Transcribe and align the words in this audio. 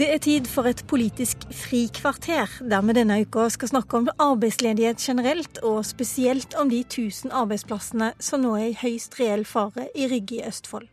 Det 0.00 0.06
er 0.08 0.20
tid 0.24 0.46
for 0.48 0.64
et 0.64 0.78
politisk 0.88 1.42
frikvarter, 1.52 2.48
der 2.64 2.84
vi 2.88 2.94
denne 2.96 3.18
uka 3.20 3.50
skal 3.52 3.68
snakke 3.68 3.98
om 3.98 4.06
arbeidsledighet 4.16 4.96
generelt, 4.96 5.58
og 5.60 5.84
spesielt 5.84 6.54
om 6.56 6.70
de 6.72 6.78
1000 6.80 7.28
arbeidsplassene 7.36 8.08
som 8.16 8.40
nå 8.40 8.54
er 8.56 8.70
i 8.70 8.78
høyst 8.80 9.18
reell 9.20 9.44
fare 9.44 9.90
i 9.92 10.08
Rygge 10.08 10.38
i 10.38 10.46
Østfold. 10.48 10.88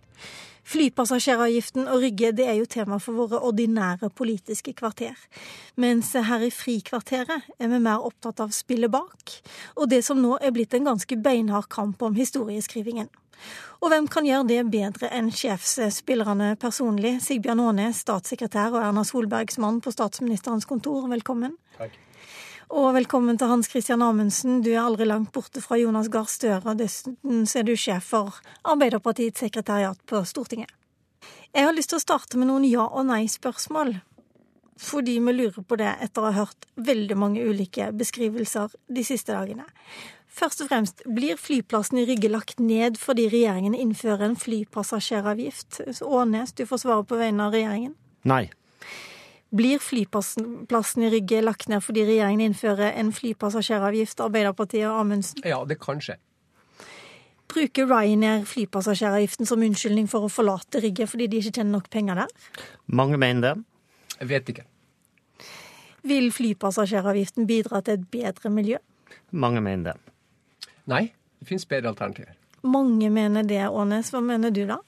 Flypassasjeravgiften 0.68 1.86
og 1.88 2.02
Rygge 2.04 2.34
det 2.36 2.48
er 2.50 2.58
jo 2.60 2.68
tema 2.68 2.98
for 3.00 3.16
våre 3.16 3.40
ordinære 3.48 4.10
politiske 4.12 4.74
kvarter. 4.76 5.16
Mens 5.80 6.12
her 6.12 6.44
i 6.44 6.52
Frikvarteret 6.52 7.48
er 7.56 7.72
vi 7.72 7.80
mer 7.80 8.04
opptatt 8.04 8.42
av 8.44 8.52
spillet 8.56 8.92
bak, 8.92 9.38
og 9.78 9.88
det 9.94 10.02
som 10.04 10.20
nå 10.20 10.36
er 10.42 10.52
blitt 10.56 10.76
en 10.76 10.90
ganske 10.90 11.20
beinhard 11.24 11.70
kamp 11.72 12.04
om 12.04 12.18
historieskrivingen. 12.20 13.08
Og 13.80 13.94
hvem 13.94 14.10
kan 14.12 14.26
gjøre 14.26 14.48
det 14.50 14.64
bedre 14.74 15.12
enn 15.14 15.30
sjefsspillerne 15.32 16.56
personlig? 16.60 17.20
Sigbjørn 17.24 17.62
Aanes, 17.68 18.02
statssekretær 18.04 18.74
og 18.74 18.82
Erna 18.82 19.06
Solbergs 19.08 19.62
mann 19.62 19.80
på 19.86 19.94
statsministerens 19.94 20.68
kontor, 20.68 21.06
velkommen. 21.12 21.56
Takk. 21.78 21.96
Og 22.68 22.90
velkommen 22.98 23.38
til 23.40 23.48
Hans 23.48 23.70
Christian 23.72 24.02
Amundsen, 24.04 24.58
du 24.60 24.74
er 24.74 24.82
aldri 24.82 25.06
langt 25.08 25.32
borte 25.32 25.62
fra 25.64 25.78
Jonas 25.80 26.10
Gahr 26.12 26.28
Støre, 26.28 26.74
dessuten 26.76 27.46
er 27.48 27.64
du 27.64 27.72
sjef 27.80 28.10
for 28.12 28.42
Arbeiderpartiets 28.68 29.40
sekretariat 29.40 30.02
på 30.04 30.20
Stortinget. 30.28 30.74
Jeg 31.56 31.64
har 31.64 31.72
lyst 31.72 31.94
til 31.94 32.02
å 32.02 32.04
starte 32.04 32.36
med 32.36 32.50
noen 32.50 32.66
ja- 32.68 32.90
og 32.92 33.08
nei-spørsmål. 33.08 33.94
Fordi 34.78 35.16
vi 35.24 35.34
lurer 35.34 35.64
på 35.64 35.78
det 35.80 35.96
etter 36.04 36.22
å 36.22 36.28
ha 36.28 36.44
hørt 36.44 36.68
veldig 36.76 37.16
mange 37.18 37.48
ulike 37.48 37.88
beskrivelser 37.96 38.76
de 38.92 39.04
siste 39.04 39.32
dagene. 39.32 39.64
Først 40.28 40.62
og 40.62 40.68
fremst, 40.68 41.02
blir 41.08 41.40
flyplassen 41.40 42.04
i 42.04 42.06
Rygge 42.06 42.30
lagt 42.30 42.60
ned 42.60 43.00
fordi 43.00 43.30
regjeringen 43.32 43.80
innfører 43.80 44.28
en 44.28 44.36
flypassasjeravgift? 44.36 45.82
Ånes, 46.04 46.52
du 46.52 46.66
får 46.68 46.84
svare 46.84 47.08
på 47.08 47.16
vegne 47.16 47.48
av 47.48 47.56
regjeringen. 47.56 47.96
Nei. 48.28 48.50
Blir 49.56 49.80
flyplassen 49.80 51.04
i 51.04 51.10
Rygge 51.10 51.42
lagt 51.42 51.70
ned 51.72 51.84
fordi 51.84 52.04
regjeringen 52.08 52.50
innfører 52.50 52.98
en 53.00 53.14
flypassasjeravgift, 53.16 54.20
Arbeiderpartiet 54.20 54.90
og 54.90 55.06
Amundsen? 55.06 55.40
Ja, 55.48 55.62
det 55.68 55.80
kan 55.80 56.02
skje. 56.04 56.18
Bruker 57.48 57.88
Ryanair 57.88 58.44
flypassasjeravgiften 58.46 59.48
som 59.48 59.64
unnskyldning 59.64 60.10
for 60.12 60.28
å 60.28 60.32
forlate 60.32 60.82
Rygge 60.84 61.08
fordi 61.08 61.30
de 61.32 61.40
ikke 61.40 61.54
tjener 61.62 61.78
nok 61.78 61.88
penger 61.94 62.20
der? 62.26 62.34
Mange 62.92 63.20
mener 63.22 63.46
det. 63.46 63.54
Jeg 64.18 64.30
vet 64.34 64.52
ikke. 64.52 64.66
Vil 66.08 66.28
flypassasjeravgiften 66.36 67.48
bidra 67.48 67.80
til 67.86 68.02
et 68.02 68.06
bedre 68.12 68.52
miljø? 68.52 68.82
Mange 69.32 69.64
mener 69.64 69.94
det. 69.94 70.14
Nei, 70.92 71.06
det 71.40 71.48
finnes 71.48 71.68
bedre 71.68 71.96
alternativer. 71.96 72.36
Mange 72.68 73.10
mener 73.14 73.48
det, 73.48 73.64
Ånes. 73.70 74.12
Hva 74.12 74.22
mener 74.24 74.52
du 74.52 74.66
da? 74.68 74.82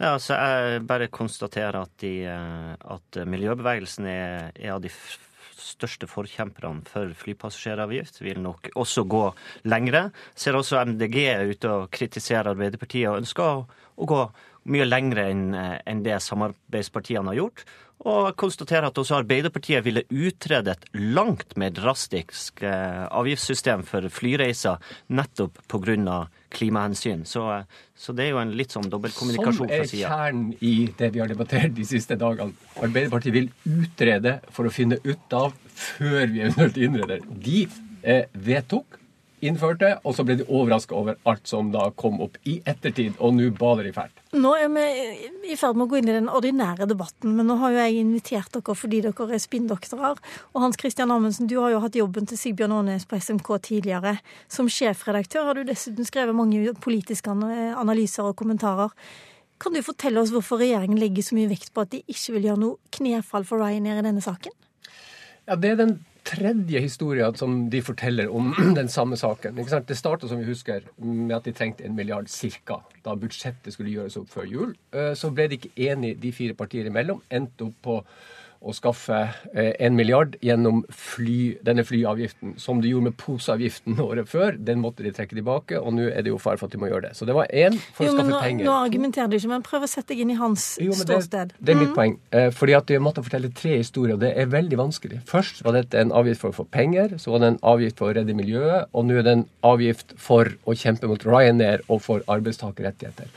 Ja, 0.00 0.14
altså 0.16 0.34
Jeg 0.34 0.86
bare 0.88 1.06
konstaterer 1.12 1.76
at, 1.84 1.92
de, 2.02 2.24
eh, 2.26 2.72
at 2.74 3.20
miljøbevegelsen 3.30 4.08
er, 4.10 4.50
er 4.58 4.74
av 4.74 4.82
de 4.82 4.90
største 5.54 6.08
forkjemperne 6.10 6.82
for 6.90 7.12
flypassasjeravgift. 7.20 8.18
Vil 8.24 8.42
nok 8.42 8.72
også 8.74 9.04
gå 9.06 9.22
lengre. 9.70 10.08
Ser 10.34 10.58
også 10.58 10.82
MDG 10.84 11.20
ute 11.54 11.70
og 11.70 11.86
kritiserer 11.94 12.52
Arbeiderpartiet 12.52 13.08
og 13.12 13.22
ønsker 13.22 13.44
å, 13.44 13.62
å 13.94 14.10
gå 14.10 14.20
mye 14.74 14.88
lengre 14.88 15.28
enn 15.30 15.46
en 15.54 16.02
det 16.04 16.18
samarbeidspartiene 16.24 17.30
har 17.30 17.38
gjort. 17.42 17.64
Og 18.04 18.34
konstaterer 18.36 18.88
at 18.90 18.98
også 19.00 19.20
Arbeiderpartiet 19.20 19.84
ville 19.86 20.02
utrede 20.10 20.74
et 20.74 20.88
langt 20.92 21.54
mer 21.60 21.70
drastisk 21.72 22.60
eh, 22.66 23.04
avgiftssystem 23.06 23.84
for 23.86 24.08
flyreiser 24.12 24.82
nettopp 25.14 25.62
pga. 25.70 26.26
klimahensyn. 26.54 27.24
Så, 27.24 27.64
så, 27.96 28.12
det 28.12 28.26
er 28.26 28.30
jo 28.34 28.42
en 28.42 28.52
litt 28.58 28.74
sånn 28.74 28.90
dobbeltkommunikasjon 28.90 29.70
fra 29.70 29.86
sida. 29.86 30.10
Som 30.10 30.12
er 30.12 30.26
kjernen 30.26 30.50
i 30.60 30.74
det 30.98 31.10
vi 31.14 31.22
har 31.22 31.30
debattert 31.32 31.74
de 31.74 31.86
siste 31.88 32.18
dagene. 32.20 32.52
Arbeiderpartiet 32.76 33.34
vil 33.34 33.48
utrede 33.64 34.36
for 34.50 34.68
å 34.68 34.74
finne 34.74 35.00
ut 35.06 35.38
av 35.38 35.54
før 35.64 36.28
vi 36.28 36.44
eventuelt 36.44 36.78
innreder. 36.78 37.24
De 37.24 37.64
eh, 38.02 38.28
vedtok 38.34 39.00
innførte, 39.46 39.90
og 40.04 40.16
så 40.16 40.24
ble 40.26 40.38
de 40.40 40.46
overraska 40.48 40.96
over 40.96 41.18
alt 41.28 41.48
som 41.48 41.70
da 41.74 41.88
kom 42.00 42.20
opp 42.24 42.38
i 42.48 42.56
ettertid, 42.68 43.18
og 43.18 43.36
nå 43.36 43.50
baler 43.58 43.88
de 43.88 43.92
fælt. 43.96 44.22
Nå 44.34 44.54
er 44.58 44.70
vi 44.72 44.84
i 45.52 45.58
ferd 45.58 45.78
med 45.78 45.86
å 45.86 45.90
gå 45.92 46.00
inn 46.00 46.10
i 46.10 46.16
den 46.16 46.30
ordinære 46.32 46.88
debatten, 46.90 47.36
men 47.36 47.46
nå 47.50 47.58
har 47.60 47.74
jo 47.74 47.82
jeg 47.82 48.00
invitert 48.00 48.56
dere 48.56 48.76
fordi 48.78 49.02
dere 49.04 49.28
er 49.28 49.42
spinndoktorer. 49.42 50.22
Og 50.52 50.64
Hans 50.64 50.80
Christian 50.80 51.12
Amundsen, 51.14 51.50
du 51.50 51.58
har 51.60 51.74
jo 51.74 51.82
hatt 51.84 51.98
jobben 51.98 52.26
til 52.30 52.40
Sigbjørn 52.40 52.74
Aanes 52.78 53.06
på 53.10 53.20
SMK 53.20 53.52
tidligere. 53.68 54.16
Som 54.50 54.70
sjefredaktør 54.72 55.50
har 55.50 55.60
du 55.60 55.68
dessuten 55.68 56.08
skrevet 56.08 56.36
mange 56.36 56.74
politiske 56.82 57.30
analyser 57.30 58.30
og 58.30 58.36
kommentarer. 58.40 58.90
Kan 59.62 59.76
du 59.76 59.84
fortelle 59.86 60.20
oss 60.20 60.32
hvorfor 60.34 60.58
regjeringen 60.60 60.98
legger 60.98 61.24
så 61.24 61.36
mye 61.38 61.52
vekt 61.52 61.70
på 61.74 61.84
at 61.84 61.92
de 61.94 62.02
ikke 62.10 62.34
vil 62.36 62.50
gjøre 62.50 62.62
noe 62.64 62.96
knefall 62.96 63.46
for 63.46 63.62
Ryanair 63.62 64.02
i 64.02 64.08
denne 64.08 64.24
saken? 64.24 64.52
Ja, 65.46 65.56
Det 65.56 65.70
er 65.70 65.76
den 65.76 65.94
tredje 66.24 66.80
historien 66.80 67.36
som 67.36 67.56
de 67.70 67.80
forteller 67.84 68.30
om 68.32 68.52
den 68.78 68.88
samme 68.88 69.16
saken. 69.16 69.56
Det 69.56 69.96
starta, 69.98 70.28
som 70.28 70.40
vi 70.40 70.48
husker, 70.48 70.86
med 70.96 71.36
at 71.36 71.48
de 71.48 71.52
trengte 71.52 71.84
en 71.84 71.96
milliard 71.96 72.28
ca. 72.28 72.80
da 73.04 73.14
budsjettet 73.14 73.74
skulle 73.74 73.92
gjøres 73.92 74.16
opp 74.20 74.30
før 74.32 74.48
jul. 74.48 74.72
Eh, 74.92 75.12
så 75.14 75.30
ble 75.30 75.48
de 75.48 75.60
ikke 75.60 75.74
enige, 75.90 76.20
de 76.22 76.32
fire 76.32 76.56
partiene 76.56 76.92
imellom. 76.92 77.22
Endte 77.30 77.68
opp 77.68 77.76
på 77.84 77.98
å 78.64 78.72
skaffe 78.74 79.18
eh, 79.52 79.72
en 79.84 79.96
milliard 79.96 80.36
gjennom 80.44 80.82
fly, 80.88 81.56
denne 81.64 81.84
flyavgiften, 81.86 82.54
som 82.60 82.80
de 82.82 82.90
gjorde 82.90 83.10
med 83.10 83.16
poseavgiften 83.20 84.00
året 84.04 84.30
før. 84.30 84.56
Den 84.56 84.80
måtte 84.82 85.04
de 85.04 85.12
trekke 85.14 85.36
tilbake, 85.36 85.78
og 85.80 85.94
nå 85.98 86.08
er 86.08 86.24
det 86.24 86.32
jo 86.32 86.40
fare 86.42 86.60
for 86.60 86.70
at 86.70 86.76
de 86.76 86.80
må 86.80 86.88
gjøre 86.90 87.08
det. 87.08 87.12
Så 87.18 87.28
det 87.28 87.36
var 87.36 87.50
én 87.52 87.76
for 87.96 88.06
jo, 88.06 88.14
å 88.14 88.16
skaffe 88.16 88.30
nå, 88.30 88.40
penger. 88.46 88.68
Nå 88.68 88.76
argumenterer 88.78 89.30
du 89.30 89.38
ikke, 89.38 89.52
men 89.52 89.66
prøv 89.66 89.86
å 89.86 89.90
sette 89.90 90.14
deg 90.14 90.24
inn 90.24 90.32
i 90.34 90.38
hans 90.40 90.66
jo, 90.82 90.96
ståsted. 90.96 91.54
Det, 91.54 91.60
det, 91.60 91.74
er 91.74 91.82
mitt 91.82 91.92
mm. 91.92 91.98
poeng. 91.98 92.16
Eh, 92.34 92.48
fordi 92.54 92.78
at 92.78 92.94
jeg 92.94 93.04
måtte 93.04 93.24
fortelle 93.26 93.52
tre 93.56 93.76
historier, 93.82 94.16
og 94.16 94.24
det 94.24 94.32
er 94.40 94.50
veldig 94.52 94.80
vanskelig. 94.80 95.20
Først 95.28 95.60
var 95.66 95.76
dette 95.76 96.00
en 96.00 96.14
avgift 96.16 96.44
for 96.44 96.54
å 96.54 96.58
få 96.62 96.68
penger, 96.74 97.18
så 97.20 97.34
var 97.34 97.44
det 97.44 97.52
en 97.54 97.60
avgift 97.74 98.00
for 98.00 98.10
å 98.10 98.16
redde 98.16 98.38
miljøet, 98.38 98.88
og 98.92 99.08
nå 99.08 99.20
er 99.20 99.28
det 99.28 99.36
en 99.38 99.46
avgift 99.66 100.16
for 100.20 100.54
å 100.64 100.76
kjempe 100.78 101.10
mot 101.10 101.28
Ryanair 101.28 101.84
og 101.88 102.02
for 102.04 102.24
arbeidstakerrettigheter. 102.32 103.30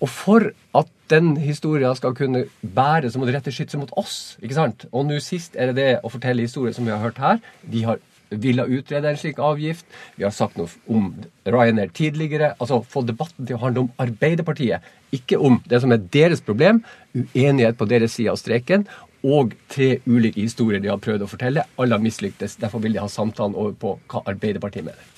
Og 0.00 0.10
for 0.12 0.50
at 0.78 0.90
den 1.10 1.36
historien 1.40 1.96
skal 1.96 2.14
kunne 2.14 2.44
bære, 2.62 3.10
så 3.10 3.18
må 3.18 3.26
det 3.26 3.34
rette 3.38 3.54
skytset 3.54 3.80
mot 3.80 3.92
oss. 3.96 4.36
ikke 4.42 4.54
sant? 4.54 4.86
Og 4.92 5.08
nå 5.08 5.18
sist 5.24 5.56
er 5.56 5.72
det 5.72 5.76
det 5.80 5.88
å 6.04 6.12
fortelle 6.12 6.44
historier 6.44 6.76
som 6.76 6.86
vi 6.86 6.94
har 6.94 7.02
hørt 7.02 7.18
her. 7.22 7.40
De 7.62 7.82
har 7.86 7.98
villet 8.30 8.68
utrede 8.78 9.08
en 9.08 9.16
slik 9.16 9.40
avgift. 9.40 9.86
Vi 10.16 10.26
har 10.26 10.34
sagt 10.34 10.58
noe 10.60 10.68
om 10.92 11.10
Ryanair 11.48 11.92
tidligere. 11.96 12.52
Altså 12.60 12.82
få 12.84 13.02
debatten 13.08 13.48
til 13.48 13.56
å 13.56 13.62
handle 13.64 13.86
om 13.86 13.92
Arbeiderpartiet, 13.98 14.84
ikke 15.16 15.40
om 15.40 15.60
det 15.68 15.80
som 15.82 15.92
er 15.94 16.04
deres 16.12 16.44
problem. 16.44 16.82
Uenighet 17.16 17.78
på 17.78 17.88
deres 17.88 18.18
side 18.18 18.32
av 18.32 18.40
streken. 18.40 18.86
Og 19.26 19.56
tre 19.72 19.96
ulike 20.06 20.44
historier 20.44 20.82
de 20.82 20.92
har 20.92 21.00
prøvd 21.02 21.24
å 21.24 21.30
fortelle. 21.30 21.66
Alle 21.80 21.96
har 21.96 22.04
mislyktes. 22.04 22.58
Derfor 22.60 22.84
vil 22.84 22.94
de 22.94 23.02
ha 23.02 23.08
samtalen 23.10 23.56
over 23.58 23.74
på 23.74 23.96
hva 24.12 24.22
Arbeiderpartiet 24.30 24.86
mener. 24.86 25.17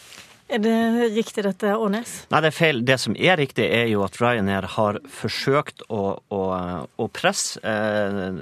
Er 0.51 0.59
det 0.59 1.11
riktig 1.15 1.45
dette, 1.47 1.77
Ånes? 1.79 2.25
Nei, 2.33 2.41
det 2.43 2.51
er 2.51 2.57
feil. 2.57 2.81
Det 2.87 2.97
som 2.99 3.15
er 3.15 3.39
riktig, 3.39 3.69
er 3.71 3.87
jo 3.93 4.03
at 4.03 4.19
Ryanair 4.19 4.67
har 4.75 4.99
forsøkt 5.07 5.85
å, 5.87 6.17
å, 6.19 6.41
å 6.91 7.07
presse 7.15 7.63
eh, 7.63 8.41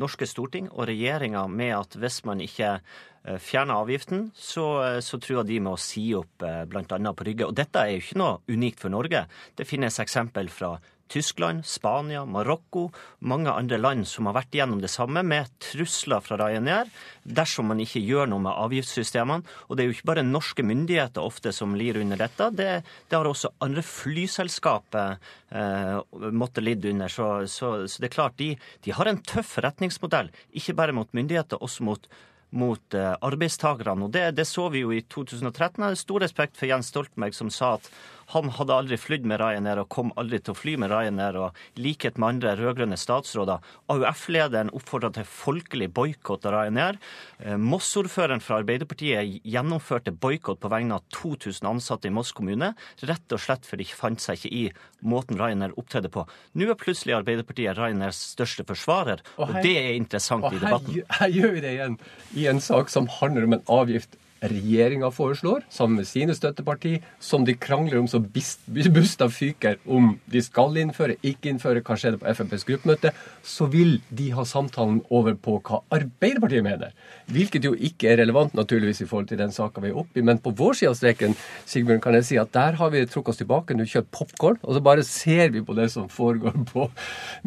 norske 0.00 0.26
storting 0.26 0.66
og 0.72 0.88
regjeringa 0.90 1.46
med 1.46 1.76
at 1.76 1.94
hvis 2.00 2.24
man 2.26 2.42
ikke 2.42 2.80
fjerner 3.24 3.80
avgiften, 3.80 4.30
så, 4.36 4.66
eh, 4.84 5.00
så 5.00 5.18
truer 5.20 5.46
de 5.48 5.60
med 5.60 5.74
å 5.74 5.80
si 5.80 6.10
opp 6.16 6.44
eh, 6.44 6.64
bl.a. 6.68 6.84
på 6.84 7.28
Rygge. 7.28 7.48
Og 7.48 7.56
dette 7.56 7.80
er 7.80 7.94
jo 7.94 8.02
ikke 8.02 8.20
noe 8.20 8.40
unikt 8.52 8.82
for 8.84 8.92
Norge. 8.92 9.24
Det 9.56 9.68
finnes 9.68 10.00
eksempel 10.02 10.50
fra 10.52 10.76
Tyskland, 11.08 11.66
Spania, 11.68 12.24
Marokko, 12.24 12.88
mange 13.28 13.52
andre 13.52 13.76
land 13.78 14.06
som 14.08 14.26
har 14.28 14.38
vært 14.38 14.56
igjennom 14.56 14.80
det 14.80 14.90
samme, 14.90 15.22
med 15.22 15.52
trusler 15.62 16.24
fra 16.24 16.38
Ryanair 16.40 16.88
dersom 17.24 17.68
man 17.70 17.80
ikke 17.84 18.02
gjør 18.02 18.30
noe 18.32 18.42
med 18.46 18.56
avgiftssystemene. 18.56 19.44
Og 19.68 19.76
det 19.76 19.84
er 19.84 19.90
jo 19.90 19.96
ikke 19.98 20.10
bare 20.10 20.26
norske 20.26 20.64
myndigheter 20.66 21.24
ofte 21.24 21.52
som 21.54 21.76
lir 21.78 22.00
under 22.00 22.20
dette. 22.24 22.50
Det, 22.56 22.68
det 23.08 23.18
har 23.18 23.28
også 23.28 23.52
andre 23.64 23.84
flyselskaper 23.84 25.16
eh, 25.52 25.96
måttet 26.32 26.66
lide 26.66 26.92
under. 26.92 27.12
Så, 27.12 27.30
så, 27.52 27.74
så, 27.86 28.00
det 28.00 28.10
er 28.10 28.16
klart, 28.16 28.38
de, 28.40 28.54
de 28.84 28.96
har 28.96 29.08
en 29.08 29.20
tøff 29.24 29.56
forretningsmodell, 29.58 30.32
ikke 30.56 30.76
bare 30.76 30.96
mot 30.96 31.12
myndigheter, 31.16 31.60
også 31.62 31.88
mot 31.88 32.08
mot 32.54 32.96
eh, 32.96 33.12
arbeidstakerne. 33.24 34.06
Og 34.06 34.14
det, 34.14 34.28
det, 34.38 34.46
så 34.48 34.68
vi 34.72 34.84
jo 34.84 34.92
i 34.94 35.02
2013. 35.02 35.82
Jeg 35.82 35.90
har 35.90 36.00
stor 36.00 36.24
respekt 36.24 36.58
for 36.60 36.70
Jens 36.70 36.92
Stoltenberg, 36.92 37.36
som 37.36 37.50
sa 37.52 37.74
at 37.78 37.90
han 38.32 38.50
hadde 38.56 38.74
aldri 38.74 38.98
flydd 39.00 39.26
med 39.28 39.40
Ryanair 39.42 39.82
og 39.82 39.90
kom 39.92 40.12
aldri 40.20 40.40
til 40.40 40.54
å 40.54 40.58
fly 40.58 40.76
med 40.80 40.92
Ryanair. 40.92 41.36
og 41.36 41.80
likhet 41.80 42.18
med 42.18 42.28
andre 42.28 42.54
rød-grønne 42.58 42.96
statsråder. 42.98 43.62
AUF-lederen 43.92 44.72
oppfordra 44.74 45.10
til 45.14 45.26
folkelig 45.28 45.90
boikott 45.94 46.46
av 46.48 46.54
Ryanair. 46.56 46.98
Eh, 47.38 47.56
Moss-ordføreren 47.60 48.42
fra 48.44 48.60
Arbeiderpartiet 48.62 49.40
gjennomførte 49.44 50.14
boikott 50.14 50.60
på 50.62 50.70
vegne 50.72 50.98
av 50.98 51.04
2000 51.14 51.68
ansatte 51.68 52.08
i 52.08 52.14
Moss 52.14 52.32
kommune, 52.32 52.74
rett 53.04 53.36
og 53.36 53.42
slett 53.42 53.66
fordi 53.68 53.84
de 53.84 53.98
fant 53.98 54.20
seg 54.22 54.38
ikke 54.38 54.54
i 54.54 54.64
måten 55.04 55.38
Ryanair 55.40 55.76
opptredde 55.80 56.10
på. 56.12 56.26
Nå 56.54 56.70
er 56.70 56.80
plutselig 56.80 57.16
Arbeiderpartiet 57.18 57.76
Ryanairs 57.78 58.20
største 58.34 58.66
forsvarer, 58.68 59.22
og, 59.36 59.48
her, 59.48 59.60
og 59.60 59.66
det 59.66 59.76
er 59.80 59.94
interessant 59.98 60.46
i 60.50 60.60
debatten. 60.60 61.00
Her, 61.02 61.16
her 61.20 61.38
gjør 61.38 61.56
vi 61.56 61.64
det 61.64 61.72
igjen, 61.76 61.98
i 62.38 62.46
en 62.50 62.62
sak 62.64 62.92
som 62.92 63.10
handler 63.20 63.48
om 63.48 63.58
en 63.58 63.66
avgift 63.74 64.18
regjeringa 64.50 65.10
foreslår, 65.14 65.64
sammen 65.72 66.00
med 66.00 66.08
sine 66.08 66.34
støtteparti, 66.36 66.98
som 67.22 67.44
de 67.46 67.54
krangler 67.56 68.00
om 68.00 68.08
så 68.10 68.20
busta 68.20 69.28
fyker 69.32 69.78
om 69.86 70.14
de 70.30 70.42
skal 70.44 70.76
innføre, 70.80 71.16
ikke 71.24 71.52
innføre, 71.52 71.82
hva 71.84 71.96
skjedde 71.98 72.20
på 72.20 72.28
FNPs 72.30 72.66
gruppemøte, 72.68 73.12
så 73.44 73.68
vil 73.72 73.98
de 74.14 74.30
ha 74.36 74.44
samtalen 74.48 75.00
over 75.14 75.36
på 75.38 75.58
hva 75.64 75.82
Arbeiderpartiet 75.94 76.64
mener. 76.66 76.94
Hvilket 77.32 77.66
jo 77.66 77.74
ikke 77.74 78.10
er 78.12 78.20
relevant 78.22 78.54
naturligvis 78.56 79.02
i 79.04 79.08
forhold 79.08 79.30
til 79.30 79.40
den 79.40 79.54
saka 79.54 79.82
vi 79.82 79.92
er 79.92 80.00
oppe 80.00 80.20
i. 80.20 80.26
Men 80.26 80.40
på 80.42 80.52
vår 80.56 80.80
side 80.80 80.92
av 80.92 80.98
streken 80.98 81.36
Sigbjørn, 81.70 82.02
kan 82.04 82.18
jeg 82.18 82.28
si 82.28 82.40
at 82.40 82.52
der 82.54 82.78
har 82.80 82.92
vi 82.92 83.04
trukket 83.08 83.34
oss 83.34 83.40
tilbake, 83.40 83.76
nå 83.76 83.86
kjøpt 83.88 84.12
popkorn, 84.14 84.60
og 84.62 84.76
så 84.76 84.84
bare 84.84 85.06
ser 85.06 85.54
vi 85.54 85.64
på 85.64 85.76
det 85.78 85.90
som 85.94 86.10
foregår 86.12 86.58
på, 86.70 86.88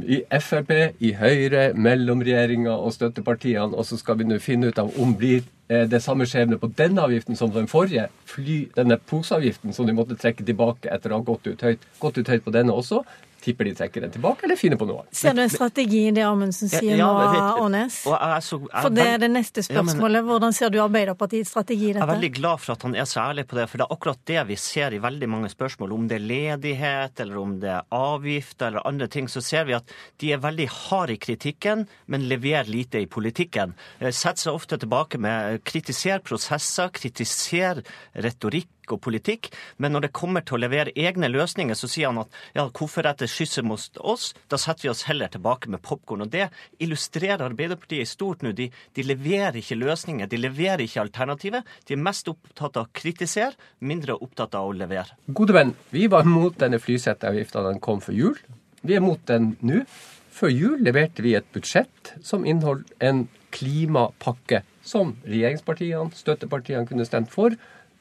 i 0.03 0.23
Frp, 0.41 0.73
i 1.03 1.13
Høyre, 1.17 1.69
mellom 1.77 2.23
regjeringa 2.25 2.73
og 2.77 2.95
støttepartiene, 2.95 3.73
og 3.75 3.85
så 3.87 3.99
skal 3.99 4.19
vi 4.19 4.27
nå 4.27 4.39
finne 4.43 4.71
ut 4.71 4.81
av 4.81 4.91
om 5.01 5.13
blir 5.17 5.45
det 5.67 5.99
samme 5.99 6.23
skjebne 6.29 6.55
på 6.61 6.69
denne 6.79 7.03
avgiften 7.03 7.35
som 7.35 7.51
den 7.51 7.67
forrige, 7.67 8.07
fly, 8.29 8.69
denne 8.77 8.95
poseavgiften 9.09 9.75
som 9.75 9.87
de 9.87 9.95
måtte 9.97 10.15
trekke 10.15 10.45
tilbake 10.47 10.87
etter 10.93 11.11
å 11.11 11.19
ha 11.19 11.27
gått 11.27 11.49
ut 11.49 11.65
høyt, 11.65 11.83
gått 11.99 12.19
ut 12.21 12.31
høyt 12.31 12.45
på 12.45 12.53
denne 12.55 12.75
også. 12.75 13.01
Tipper 13.47 13.69
de 13.69 13.73
trekker 13.79 14.03
den 14.03 14.11
tilbake, 14.11 14.43
eller 14.43 14.59
finner 14.59 14.79
på 14.79 14.85
noe 14.89 15.05
Ser 15.15 15.35
du 15.37 15.39
en 15.39 15.51
strategi 15.51 16.01
i 16.09 16.13
det 16.15 16.23
Amundsen 16.27 16.67
sier 16.67 16.97
ja, 16.97 17.07
ja, 17.07 17.27
nå, 17.31 17.63
Ånes? 17.63 18.01
For 18.03 18.91
det 18.91 19.05
er 19.13 19.21
det 19.23 19.29
neste 19.31 19.63
spørsmålet. 19.63 20.25
Hvordan 20.27 20.55
ser 20.55 20.73
du 20.73 20.81
Arbeiderpartiets 20.83 21.53
strategi 21.53 21.89
i 21.89 21.93
dette? 21.93 22.01
Jeg 22.01 22.07
er 22.07 22.11
veldig 22.11 22.31
glad 22.35 22.63
for 22.63 22.75
at 22.75 22.83
han 22.83 22.97
er 22.99 23.07
så 23.07 23.21
ærlig 23.23 23.47
på 23.47 23.59
det, 23.59 23.67
for 23.71 23.79
det 23.79 23.87
er 23.87 23.95
akkurat 23.95 24.23
det 24.33 24.43
vi 24.51 24.59
ser 24.59 24.97
i 24.97 25.01
veldig 25.03 25.31
mange 25.31 25.51
spørsmål. 25.53 25.95
Om 25.95 26.09
det 26.11 26.19
er 26.19 26.27
ledighet, 26.33 27.23
eller 27.23 27.41
om 27.41 27.55
det 27.63 27.71
er 27.77 27.87
avgifter 27.95 28.71
eller 28.71 28.87
andre 28.91 29.07
ting, 29.15 29.31
så 29.31 29.43
ser 29.45 29.67
vi 29.69 29.77
at 29.77 29.95
de 30.19 30.33
er 30.35 30.43
veldig 30.43 30.67
harde 30.75 31.15
i 31.15 31.21
kritikken, 31.23 31.85
men 32.11 32.27
leverer 32.27 32.67
lite 32.67 33.05
i 33.05 33.07
politikken. 33.07 33.77
Eh, 33.99 34.11
setter 34.11 34.49
seg 34.49 34.59
ofte 34.59 34.81
tilbake 34.83 35.21
med 35.23 35.63
kritisere 35.67 36.19
prosesser, 36.25 36.91
kritisere 36.99 37.85
retorikk 38.27 38.71
og 38.95 39.01
politikk, 39.05 39.49
men 39.77 39.93
når 39.93 40.07
det 40.07 40.13
kommer 40.17 40.45
til 40.45 40.57
å 40.57 40.61
levere 40.63 40.93
egne 40.97 41.29
løsninger, 41.31 41.77
så 41.77 41.89
sier 41.91 42.11
han 42.11 42.21
at 42.23 42.37
ja, 42.57 42.67
hvorfor 42.67 43.07
dette 43.07 43.29
skysset 43.31 43.65
mot 43.67 44.01
oss? 44.01 44.31
Da 44.51 44.59
setter 44.61 44.87
vi 44.87 44.91
oss 44.93 45.05
heller 45.09 45.31
tilbake 45.33 45.71
med 45.73 45.83
popkorn. 45.85 46.25
Og 46.25 46.33
det 46.33 46.49
illustrerer 46.83 47.45
Arbeiderpartiet 47.47 48.05
i 48.05 48.09
stort 48.09 48.45
nå. 48.45 48.53
De, 48.57 48.69
de, 48.71 49.07
leverer 49.07 49.59
ikke 49.61 49.79
løsninger, 49.79 50.29
de 50.29 50.41
leverer 50.41 50.85
ikke 50.85 51.03
alternativet. 51.05 51.67
De 51.87 51.95
er 51.95 52.03
mest 52.03 52.29
opptatt 52.31 52.79
av 52.79 52.87
å 52.87 52.93
kritisere, 52.95 53.57
mindre 53.79 54.17
opptatt 54.17 54.57
av 54.57 54.69
å 54.69 54.75
levere. 54.75 55.17
Gode 55.27 55.55
venn, 55.57 55.73
vi 55.93 56.07
var 56.11 56.27
mot 56.27 56.55
denne 56.59 56.81
flyseteavgifta 56.81 57.65
den 57.67 57.81
kom 57.83 58.03
for 58.03 58.15
jul. 58.17 58.37
Vi 58.87 58.95
er 58.95 59.03
mot 59.03 59.21
den 59.29 59.55
nå. 59.65 59.83
Før 60.37 60.51
jul 60.53 60.83
leverte 60.85 61.23
vi 61.25 61.33
et 61.33 61.47
budsjett 61.53 62.13
som 62.21 62.45
inneholdt 62.45 62.91
en 63.01 63.25
klimapakke 63.55 64.61
som 64.85 65.15
regjeringspartiene, 65.25 66.13
støttepartiene 66.15 66.85
kunne 66.87 67.07
stemt 67.07 67.31
for 67.33 67.55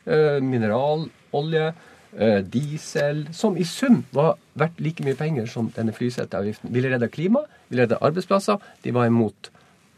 Eh, 0.07 0.39
mineralolje, 0.39 1.73
eh, 2.17 2.39
diesel, 2.47 3.25
som 3.35 3.57
i 3.59 3.65
sum 3.67 4.05
var 4.15 4.37
verdt 4.55 4.79
like 4.79 5.03
mye 5.03 5.17
penger 5.19 5.49
som 5.51 5.73
denne 5.75 5.91
flyseteavgiften. 5.93 6.71
Ville 6.71 6.93
redde 6.93 7.11
klima, 7.11 7.43
ville 7.69 7.83
redde 7.83 7.99
arbeidsplasser. 7.99 8.61
De 8.85 8.95
var 8.95 9.07
imot. 9.11 9.51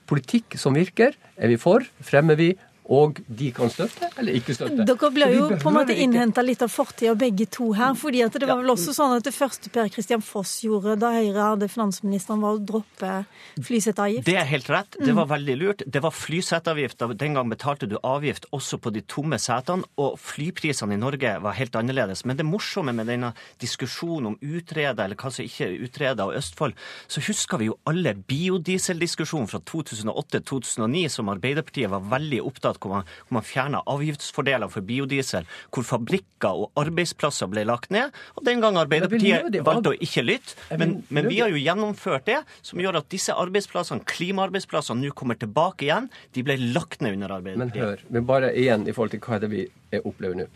Politikk 0.09 0.57
som 0.57 0.73
virker, 0.73 1.13
er 1.37 1.49
vi 1.49 1.59
for, 1.61 1.85
fremmer 2.01 2.41
vi 2.41 2.55
og 2.89 3.19
de 3.27 3.51
kan 3.53 3.69
støtte 3.69 4.09
eller 4.17 4.39
ikke 4.39 4.55
støtte. 4.57 4.85
Dere 4.89 5.11
ble 5.13 5.29
jo 5.35 5.49
på 5.61 5.69
en 5.69 5.77
måte 5.77 5.97
innhenta 6.01 6.41
litt 6.45 6.63
av 6.65 6.73
fortida 6.73 7.13
begge 7.19 7.45
to 7.53 7.73
her. 7.77 7.93
fordi 7.99 8.23
at 8.25 8.33
det 8.41 8.49
var 8.49 8.63
vel 8.63 8.73
også 8.73 8.95
sånn 8.97 9.19
at 9.19 9.27
det 9.27 9.35
første 9.37 9.69
Per 9.73 9.91
Christian 9.93 10.25
Foss 10.25 10.55
gjorde 10.65 10.97
da 11.01 11.13
Høyre 11.13 11.51
hadde 11.53 11.69
finansministeren, 11.69 12.41
var 12.41 12.57
å 12.57 12.63
droppe 12.65 13.13
flyseteavgift? 13.61 14.25
Det 14.25 14.39
er 14.41 14.49
helt 14.49 14.71
rett. 14.73 14.97
Det 14.97 15.13
var 15.13 15.29
mm. 15.29 15.33
veldig 15.35 15.57
lurt. 15.61 15.85
Det 15.85 16.03
var 16.05 16.17
flyseteavgift. 16.17 17.05
Den 17.21 17.37
gang 17.37 17.53
betalte 17.53 17.89
du 17.91 17.99
avgift 18.01 18.49
også 18.57 18.81
på 18.81 18.93
de 18.95 19.05
tomme 19.05 19.37
setene, 19.43 19.85
og 20.01 20.17
flyprisene 20.23 20.97
i 20.97 21.01
Norge 21.01 21.35
var 21.45 21.59
helt 21.59 21.77
annerledes. 21.77 22.25
Men 22.25 22.41
det 22.41 22.49
morsomme 22.49 22.97
med 22.97 23.11
denne 23.13 23.35
diskusjonen 23.61 24.33
om 24.33 24.39
utreda 24.41 25.05
eller 25.05 25.19
hva 25.19 25.33
som 25.35 25.45
ikke 25.45 25.69
er 25.69 25.77
utreda 25.85 26.25
av 26.25 26.35
Østfold, 26.41 26.77
så 27.11 27.23
husker 27.29 27.61
vi 27.61 27.69
jo 27.69 27.77
alle 27.89 28.15
biodieseldiskusjonen 28.17 29.51
fra 29.51 29.61
2008-2009 29.69 31.07
som 31.13 31.29
Arbeiderpartiet 31.35 31.93
var 31.93 32.07
veldig 32.17 32.41
opptatt 32.49 32.78
hvor 32.83 32.99
man, 32.99 33.09
hvor 33.29 33.39
man 33.39 33.47
fjerna 33.47 33.83
avgiftsfordeler 33.91 34.71
for 34.73 34.87
biodiesel, 34.87 35.49
hvor 35.75 35.87
fabrikker 35.87 36.65
og 36.65 36.81
arbeidsplasser 36.81 37.51
ble 37.51 37.65
lagt 37.69 37.93
ned. 37.95 38.15
Og 38.39 38.47
den 38.49 38.63
gang 38.65 38.79
Arbeiderpartiet 38.81 39.59
valgte 39.67 39.95
å 39.95 39.99
ikke 39.99 40.25
lytte. 40.27 40.57
Men, 40.79 40.99
men, 41.09 41.29
vi 41.31 41.41
har 41.43 41.53
jo 41.53 41.61
gjennomført 41.61 42.29
det, 42.29 42.39
som 42.63 42.81
gjør 42.83 43.01
at 43.03 43.11
disse 43.13 43.35
arbeidsplassene, 43.35 44.07
klimaarbeidsplassene, 44.09 45.03
nå 45.03 45.17
kommer 45.19 45.39
tilbake 45.41 45.89
igjen. 45.89 46.09
De 46.37 46.47
ble 46.47 46.59
lagt 46.77 47.03
ned 47.05 47.19
under 47.19 47.39
Arbeiderpartiet. 47.41 47.83
Men 47.83 47.91
hør, 47.91 48.07
men 48.15 48.31
bare 48.31 48.55
igjen 48.55 48.89
i 48.89 48.95
forhold 48.95 49.17
til 49.17 49.25
hva 49.25 49.39
er 49.39 49.45
det 49.45 49.53
vi 49.55 49.69
opplever 50.05 50.43
nå 50.43 50.49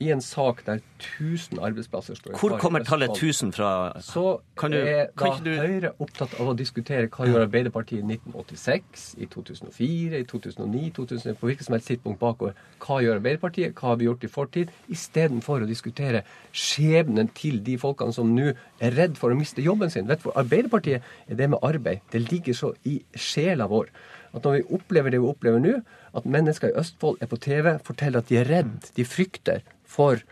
i 0.00 0.10
en 0.10 0.20
sak 0.24 0.62
der 0.66 0.80
1000 0.98 1.60
arbeidsplasser 1.62 2.16
står 2.16 2.32
i 2.32 2.34
fare 2.34 2.40
Hvor 2.40 2.58
kommer 2.58 2.84
tallet 2.84 3.10
1000 3.10 3.52
fra? 3.52 4.00
Så 4.00 4.40
du, 4.62 4.76
er 4.76 5.10
da 5.18 5.30
du... 5.44 5.50
Høyre 5.58 5.92
opptatt 6.02 6.34
av 6.40 6.52
å 6.52 6.54
diskutere 6.58 7.10
hva 7.12 7.28
gjør 7.28 7.46
Arbeiderpartiet 7.46 8.00
i 8.00 8.16
1986, 8.16 9.04
i 9.22 9.28
2004, 9.30 10.22
i 10.22 10.26
2009, 10.30 10.92
2000, 10.96 11.36
på 11.40 11.50
hvilket 11.50 11.68
som 11.68 11.76
helst 11.76 11.90
tidspunkt 11.92 12.20
bakover. 12.22 12.56
Hva 12.82 13.00
gjør 13.04 13.20
Arbeiderpartiet, 13.20 13.76
hva 13.78 13.92
har 13.92 14.00
vi 14.00 14.08
gjort 14.08 14.26
i 14.26 14.32
fortid? 14.32 14.72
Istedenfor 14.92 15.66
å 15.66 15.70
diskutere 15.70 16.24
skjebnen 16.50 17.30
til 17.36 17.60
de 17.66 17.76
folkene 17.82 18.16
som 18.16 18.32
nå 18.34 18.50
er 18.52 18.98
redd 18.98 19.20
for 19.20 19.34
å 19.34 19.38
miste 19.38 19.64
jobben 19.64 19.92
sin. 19.92 20.08
Vet 20.10 20.22
du, 20.22 20.28
For 20.30 20.40
Arbeiderpartiet 20.42 21.02
er 21.28 21.38
det 21.38 21.52
med 21.52 21.62
arbeid. 21.62 22.02
Det 22.12 22.24
ligger 22.30 22.58
så 22.58 22.74
i 22.88 23.00
sjela 23.14 23.70
vår 23.70 23.92
at 24.32 24.46
når 24.46 24.54
vi 24.56 24.76
opplever 24.78 25.12
det 25.12 25.20
vi 25.20 25.28
opplever 25.28 25.60
nå, 25.60 25.74
at 26.16 26.28
mennesker 26.28 26.70
i 26.70 26.76
Østfold 26.80 27.20
er 27.20 27.28
på 27.28 27.38
TV, 27.40 27.74
forteller 27.84 28.22
at 28.22 28.30
de 28.30 28.38
er 28.40 28.48
redd, 28.48 28.90
de 28.96 29.04
frykter 29.04 29.60
for 29.92 30.22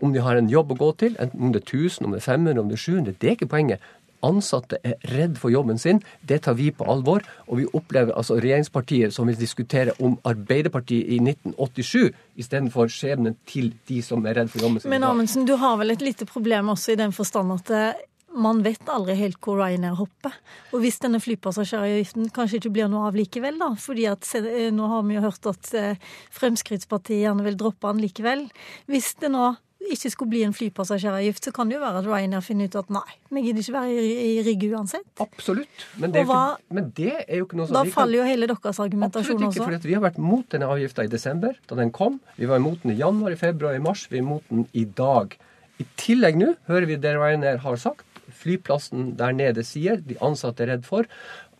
om 0.00 0.14
de 0.14 0.22
har 0.24 0.38
en 0.40 0.48
jobb 0.48 0.72
å 0.72 0.80
gå 0.80 0.92
til, 1.02 1.18
om 1.20 1.52
det 1.52 1.60
er 1.60 1.68
1000, 1.68 2.06
om 2.06 2.14
det 2.14 2.22
er 2.22 2.26
500, 2.30 2.60
om 2.62 2.70
det 2.70 2.78
er 2.78 2.84
700. 2.84 3.16
Det 3.20 3.30
er 3.30 3.36
ikke 3.36 3.52
poenget. 3.52 3.92
Ansatte 4.24 4.78
er 4.86 4.94
redd 5.12 5.36
for 5.40 5.52
jobben 5.52 5.78
sin. 5.80 6.00
Det 6.24 6.40
tar 6.46 6.56
vi 6.56 6.70
på 6.72 6.86
alvor. 6.88 7.24
Og 7.48 7.60
vi 7.60 7.66
opplever 7.76 8.14
altså 8.16 8.38
regjeringspartier 8.40 9.12
som 9.14 9.28
vil 9.28 9.36
diskutere 9.36 9.92
om 10.00 10.16
Arbeiderpartiet 10.24 11.10
i 11.12 11.20
1987 11.20 12.14
istedenfor 12.40 12.88
skjebnen 12.92 13.36
til 13.50 13.74
de 13.88 14.00
som 14.04 14.24
er 14.26 14.38
redd 14.40 14.52
for 14.52 14.64
jobben 14.64 14.80
sin. 14.80 14.92
Men 14.94 15.04
Amundsen, 15.04 15.44
du 15.44 15.56
har 15.60 15.76
vel 15.80 15.94
et 15.94 16.04
lite 16.04 16.28
problem 16.30 16.72
også 16.72 16.94
i 16.94 17.00
den 17.00 17.12
forstand 17.12 17.52
at 17.58 17.74
eh, 17.74 18.02
man 18.34 18.62
vet 18.64 18.88
aldri 18.90 19.16
helt 19.18 19.40
hvor 19.42 19.58
Ryanair 19.60 19.96
hopper. 19.98 20.34
Og 20.74 20.82
hvis 20.84 21.00
denne 21.02 21.20
flypassasjeravgiften 21.22 22.30
kanskje 22.34 22.60
ikke 22.60 22.74
blir 22.76 22.90
noe 22.92 23.08
av 23.10 23.18
likevel, 23.18 23.58
da, 23.60 23.72
fordi 23.80 24.08
at 24.10 24.28
eh, 24.40 24.70
nå 24.74 24.88
har 24.90 25.04
vi 25.06 25.18
jo 25.18 25.24
hørt 25.24 25.50
at 25.50 25.74
eh, 25.78 26.08
Fremskrittspartiet 26.34 27.24
gjerne 27.24 27.46
vil 27.46 27.58
droppe 27.60 27.92
den 27.92 28.02
likevel. 28.04 28.48
Hvis 28.90 29.14
det 29.22 29.32
nå 29.34 29.54
ikke 29.84 30.10
skulle 30.12 30.32
bli 30.32 30.42
en 30.46 30.54
flypassasjeravgift, 30.56 31.44
så 31.44 31.52
kan 31.52 31.68
det 31.68 31.76
jo 31.76 31.82
være 31.82 32.00
at 32.00 32.06
Ryanair 32.08 32.44
finner 32.44 32.70
ut 32.70 32.78
at 32.80 32.92
nei, 32.94 33.04
vi 33.36 33.42
gidder 33.44 33.64
ikke 33.64 33.74
være 33.74 34.04
i, 34.04 34.30
Rygge 34.46 34.70
uansett. 34.72 35.10
Absolutt. 35.20 35.84
Men 36.00 36.14
det, 36.14 36.24
hva, 36.28 36.54
ikke, 36.54 36.76
men 36.78 36.88
det, 36.96 37.10
er 37.26 37.42
jo 37.42 37.48
ikke 37.48 37.58
noe 37.60 37.68
som 37.68 37.76
Da 37.76 37.84
faller 37.92 38.22
jo 38.22 38.28
hele 38.28 38.48
deres 38.50 38.80
argumentasjon 38.80 39.36
også. 39.36 39.50
Absolutt 39.50 39.76
ikke, 39.76 39.82
for 39.82 39.90
vi 39.90 39.98
har 39.98 40.06
vært 40.06 40.22
mot 40.24 40.48
denne 40.54 40.70
avgifta 40.72 41.04
i 41.04 41.12
desember, 41.12 41.58
da 41.68 41.78
den 41.80 41.92
kom. 41.94 42.16
Vi 42.40 42.48
var 42.48 42.62
imot 42.62 42.84
den 42.84 42.94
i 42.94 42.98
januar, 43.00 43.36
i 43.36 43.40
februar, 43.40 43.76
i 43.76 43.84
mars. 43.84 44.06
Vi 44.08 44.20
er 44.20 44.24
imot 44.24 44.48
den 44.48 44.64
i 44.72 44.86
dag. 44.88 45.36
I 45.82 45.86
tillegg 46.00 46.40
nå 46.40 46.54
hører 46.70 46.88
vi 46.88 46.98
det 47.02 47.16
Ryanair 47.18 47.60
har 47.64 47.80
sagt 47.82 48.08
flyplassen 48.44 49.14
der 49.18 49.34
nede 49.36 49.64
sier, 49.66 49.98
de 50.04 50.20
ansatte 50.24 50.64
er 50.64 50.74
redd 50.74 50.86
for, 50.88 51.08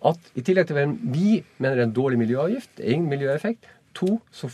at 0.04 0.36
i 0.36 0.44
tillegg 0.44 0.68
til 0.68 0.78
at 0.78 1.00
vi 1.00 1.40
mener 1.58 1.78
det 1.78 1.86
er 1.86 1.88
en 1.88 1.96
dårlig 1.96 2.20
miljøavgift, 2.20 2.80
ingen 2.80 3.08
miljøeffekt, 3.08 3.66
to, 3.96 4.18
så 4.34 4.50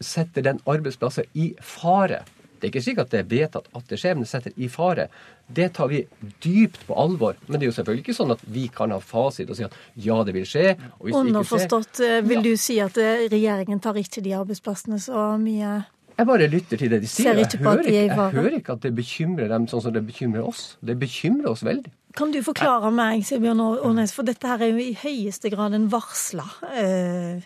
setter 0.00 0.44
den 0.44 0.60
arbeidsplasser 0.68 1.26
i 1.34 1.52
fare. 1.64 2.22
Det 2.56 2.68
er 2.68 2.72
ikke 2.72 2.84
slik 2.86 3.00
at 3.02 3.10
det 3.12 3.18
er 3.20 3.26
vedtatt 3.28 3.66
at 3.76 3.90
det 3.90 3.98
skjer, 4.00 4.14
men 4.16 4.24
det 4.24 4.30
setter 4.30 4.54
i 4.56 4.68
fare. 4.72 5.08
Det 5.56 5.66
tar 5.76 5.90
vi 5.90 6.00
dypt 6.42 6.86
på 6.88 6.96
alvor. 6.98 7.36
Men 7.46 7.58
det 7.58 7.66
er 7.66 7.70
jo 7.70 7.76
selvfølgelig 7.76 8.04
ikke 8.06 8.16
sånn 8.16 8.32
at 8.32 8.44
vi 8.52 8.64
kan 8.72 8.94
ha 8.94 9.00
fasit 9.04 9.50
og 9.52 9.58
si 9.58 9.66
at 9.66 9.76
ja, 10.06 10.16
det 10.26 10.34
vil 10.36 10.46
skje. 10.48 10.72
og 10.96 11.08
hvis 11.08 11.18
Underforstått, 11.20 11.92
det 11.98 12.08
ikke 12.08 12.14
skjer, 12.14 12.24
vil 12.30 12.38
ja. 12.38 12.44
du 12.46 12.62
si 12.64 12.78
at 12.82 13.02
eh, 13.02 13.26
regjeringen 13.32 13.82
tar 13.84 14.00
ikke 14.00 14.24
de 14.24 14.34
arbeidsplassene 14.38 15.00
så 15.02 15.28
mye 15.42 15.82
jeg 16.16 16.26
bare 16.26 16.48
lytter 16.48 16.80
til 16.80 16.90
det 16.90 17.02
de 17.02 17.08
sier. 17.10 17.36
Jeg 17.36 17.48
hører, 17.60 17.82
ikke, 17.84 17.92
jeg 18.06 18.32
hører 18.36 18.58
ikke 18.58 18.76
at 18.78 18.84
det 18.86 18.94
bekymrer 18.96 19.50
dem 19.52 19.66
sånn 19.68 19.82
som 19.84 19.92
det 19.92 20.04
bekymrer 20.06 20.46
oss. 20.48 20.76
Det 20.80 20.96
bekymrer 21.00 21.50
oss 21.52 21.64
veldig. 21.66 21.92
Kan 22.16 22.32
du 22.32 22.38
forklare 22.40 22.88
meg, 22.94 23.20
Sigbjørn 23.28 23.60
Årnes, 23.60 24.14
for 24.16 24.24
dette 24.24 24.48
her 24.48 24.62
er 24.64 24.70
jo 24.72 24.80
i 24.80 24.94
høyeste 24.96 25.50
grad 25.52 25.74
en 25.76 25.90
varsla, 25.92 26.46
eh, 26.72 27.44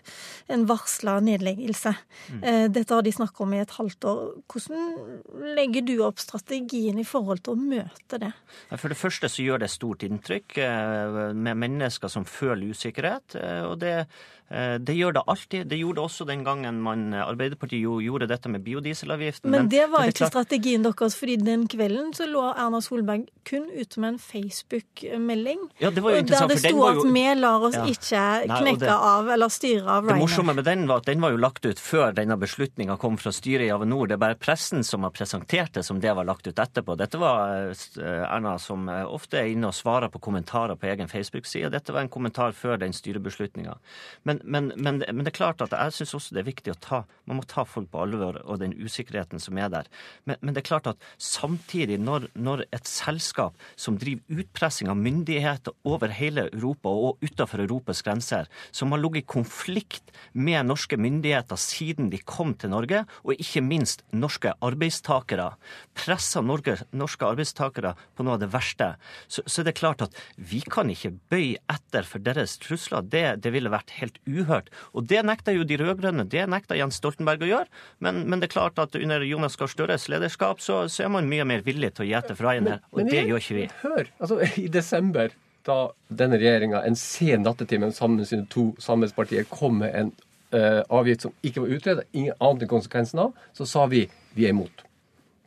en 0.55 0.67
varsla 0.69 1.17
nedleggelse. 1.27 1.93
Mm. 2.31 2.45
Eh, 2.45 2.67
dette 2.71 2.95
har 2.95 3.03
de 3.03 3.12
snakket 3.12 3.43
om 3.43 3.55
i 3.57 3.62
et 3.65 3.75
halvt 3.75 4.07
år. 4.07 4.21
Hvordan 4.47 5.55
legger 5.59 5.87
du 5.87 5.97
opp 6.07 6.23
strategien 6.23 7.00
i 7.03 7.07
forhold 7.07 7.43
til 7.43 7.57
å 7.57 7.59
møte 7.59 8.21
det? 8.23 8.33
For 8.77 8.89
det 8.89 9.00
første 9.00 9.27
så 9.27 9.43
gjør 9.43 9.65
det 9.65 9.71
stort 9.75 10.05
inntrykk 10.07 10.59
eh, 10.62 11.19
med 11.35 11.59
mennesker 11.67 12.09
som 12.09 12.25
føler 12.25 12.71
usikkerhet. 12.71 13.35
og 13.67 13.81
det 13.81 14.07
det 14.50 14.97
gjør 14.99 15.12
det 15.15 15.23
alltid. 15.31 15.67
Det 15.71 15.77
gjorde 15.79 16.00
det 16.00 16.03
også 16.03 16.25
den 16.27 16.41
gangen 16.43 16.81
man, 16.83 17.15
Arbeiderpartiet 17.15 17.87
gjorde 18.03 18.27
dette 18.27 18.49
med 18.50 18.65
biodieselavgiften. 18.67 19.49
Men 19.49 19.69
det 19.71 19.85
var 19.93 20.11
ikke 20.11 20.27
strategien 20.27 20.83
deres, 20.83 21.15
fordi 21.15 21.37
den 21.37 21.69
kvelden 21.71 22.11
så 22.12 22.27
lå 22.27 22.43
Erna 22.50 22.81
Solberg 22.83 23.29
kun 23.47 23.69
ute 23.71 24.03
med 24.03 24.17
en 24.17 24.19
face 24.19 24.60
Facebook-melding. 24.69 25.59
Ja, 25.79 25.90
det 25.90 26.00
var 26.00 26.11
jo 26.11 26.17
Der 26.17 26.23
interessant, 26.23 26.50
det 26.50 26.59
for 26.59 26.69
den 26.69 26.75
sto 26.76 26.85
at 26.87 26.95
jo 26.97 27.12
vi 27.12 27.35
lar 27.40 27.61
oss 27.67 27.75
Ja. 27.75 27.85
ikke 27.85 28.47
Nei, 28.49 28.61
knekke 28.61 28.79
det- 28.81 28.90
av 28.90 29.29
eller 29.31 29.49
styre 29.49 29.87
av 29.88 30.07
Det 30.07 30.17
morsomme 30.17 30.55
med 30.55 30.64
den 30.64 30.87
var 30.87 30.97
at 30.99 31.05
den 31.07 31.21
var 31.21 31.31
jo 31.31 31.37
lagt 31.37 31.64
ut 31.67 31.79
før 31.79 32.12
denne 32.14 32.37
beslutninga 32.38 32.99
kom 32.99 33.17
fra 33.17 33.31
styret 33.33 33.67
i 33.67 33.71
Avinor. 33.71 34.07
Det 34.09 34.14
er 34.14 34.19
bare 34.19 34.35
pressen 34.35 34.85
som 34.85 35.02
har 35.02 35.11
presentert 35.11 35.73
det 35.73 35.85
som 35.85 36.00
det 36.00 36.14
var 36.14 36.25
lagt 36.25 36.47
ut 36.47 36.55
etterpå. 36.57 36.97
Dette 36.97 37.19
var 37.19 37.71
eh, 37.71 38.35
Erna 38.35 38.59
som 38.59 38.88
eh, 38.88 39.05
ofte 39.05 39.38
er 39.38 39.47
inne 39.52 39.69
og 39.69 39.75
svarer 39.75 40.09
på 40.11 40.21
kommentarer 40.21 40.76
på 40.76 40.87
egen 40.87 41.09
Facebook-side. 41.09 41.71
Dette 41.71 41.93
var 41.93 42.00
en 42.00 42.09
kommentar 42.09 42.52
før 42.52 42.79
den 42.79 42.93
styrebeslutninga. 42.93 43.76
Men, 44.25 44.40
men, 44.45 44.73
men, 44.76 45.02
men 45.07 45.25
det 45.25 45.29
er 45.35 45.38
klart 45.45 45.61
at 45.62 45.71
jeg 45.71 45.93
syns 45.93 46.14
også 46.14 46.35
det 46.35 46.40
er 46.47 46.50
viktig 46.52 46.73
å 46.73 46.81
ta 46.81 47.05
Man 47.26 47.37
må 47.38 47.45
ta 47.47 47.62
folk 47.64 47.90
på 47.90 48.00
alvor 48.02 48.40
og 48.45 48.59
den 48.59 48.73
usikkerheten 48.75 49.38
som 49.40 49.57
er 49.59 49.69
der. 49.69 49.85
Men, 50.26 50.37
men 50.40 50.55
det 50.55 50.64
er 50.64 50.69
klart 50.69 50.87
at 50.87 50.97
samtidig, 51.19 51.99
når, 52.00 52.29
når 52.35 52.64
et 52.73 52.87
selskap 52.87 53.55
som 53.76 53.97
driver 54.00 54.21
utpressing 54.50 54.88
av 54.88 54.97
myndigheter 54.97 55.73
over 55.85 56.09
hele 56.09 56.49
Europa 56.50 56.88
og 56.88 57.19
utenfor 57.23 57.61
Europas 57.61 58.02
grenser, 58.02 58.47
som 58.71 58.92
har 58.92 59.00
ligget 59.00 59.25
i 59.25 59.26
konflikt 59.26 60.11
med 60.33 60.66
norske 60.66 60.97
myndigheter 60.97 61.57
siden 61.57 62.11
de 62.11 62.19
kom 62.19 62.54
til 62.54 62.71
Norge, 62.71 63.04
og 63.25 63.35
ikke 63.38 63.62
minst 63.62 64.02
norske 64.12 64.52
arbeidstakere, 64.61 65.54
presser 65.95 66.42
Norge, 66.42 66.78
norske 66.92 67.26
arbeidstakere 67.26 67.95
på 68.16 68.25
noe 68.26 68.37
av 68.37 68.42
det 68.42 68.50
verste, 68.52 68.95
så, 69.28 69.42
så 69.47 69.62
er 69.62 69.71
det 69.71 69.78
klart 69.78 70.02
at 70.02 70.16
vi 70.37 70.62
kan 70.66 70.90
ikke 70.90 71.14
bøye 71.30 71.61
etter 71.71 72.07
for 72.07 72.23
deres 72.23 72.59
trusler. 72.61 73.07
Det, 73.11 73.25
det 73.45 73.52
ville 73.54 73.73
vært 73.73 73.95
helt 74.00 74.19
uhørt. 74.26 74.71
Og 74.92 75.07
det 75.11 75.23
nekter 75.26 75.57
jo 75.57 75.66
de 75.66 75.78
rød-grønne, 75.80 76.26
det 76.30 76.47
nekter 76.50 76.78
Jens 76.78 77.00
Stoltenberg 77.00 77.45
å 77.47 77.50
gjøre. 77.50 77.80
Men, 78.02 78.25
men 78.30 78.42
det 78.42 78.50
er 78.50 78.57
klart 78.57 78.80
at 78.83 78.97
under 78.99 79.25
Jonas 79.26 79.57
Gahr 79.61 79.71
Støres 79.71 80.09
lederskap 80.11 80.62
så, 80.64 80.83
så 80.90 81.07
er 81.07 81.12
man 81.12 81.28
mye 81.30 81.47
mer 81.49 81.64
villig 81.66 81.95
til 81.97 82.07
å 82.07 82.11
gjete 82.11 82.37
fra 82.38 82.57
igjen 82.57 82.71
her. 82.75 82.83
og 82.90 83.00
Men 83.00 83.11
det 83.12 83.25
gjør 83.28 83.42
ikke 83.42 83.59
vi. 83.59 83.66
Hør, 83.83 84.11
altså 84.19 84.40
I 84.57 84.69
desember, 84.73 85.33
da 85.67 85.91
denne 86.09 86.39
regjeringa 86.41 86.83
en 86.87 86.97
sen 86.97 87.45
nattetime 87.45 87.91
sammen 87.93 88.23
med 88.23 88.31
sine 88.31 88.47
to 88.51 88.71
samarbeidspartier 88.81 89.49
kom 89.51 89.81
med 89.83 89.95
en 89.97 90.13
uh, 90.55 90.83
avgift 90.89 91.27
som 91.27 91.35
ikke 91.47 91.65
var 91.65 91.75
utredet, 91.77 92.07
ingen 92.13 92.39
ante 92.41 92.69
konsekvensen 92.71 93.23
av, 93.27 93.35
så 93.57 93.67
sa 93.69 93.87
vi 93.91 94.07
vi 94.37 94.47
er 94.47 94.55
imot. 94.55 94.85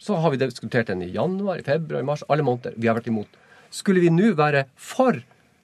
Så 0.03 0.17
har 0.19 0.33
vi 0.33 0.41
diskutert 0.41 0.89
den 0.91 1.01
i 1.05 1.13
januar, 1.13 1.61
i 1.61 1.65
februar, 1.65 2.03
i 2.03 2.07
mars, 2.07 2.25
alle 2.27 2.43
måneder. 2.43 2.75
Vi 2.75 2.89
har 2.89 2.97
vært 2.97 3.07
imot. 3.07 3.39
Skulle 3.73 4.03
vi 4.03 4.11
nå 4.13 4.33
være 4.37 4.67
for 4.75 5.21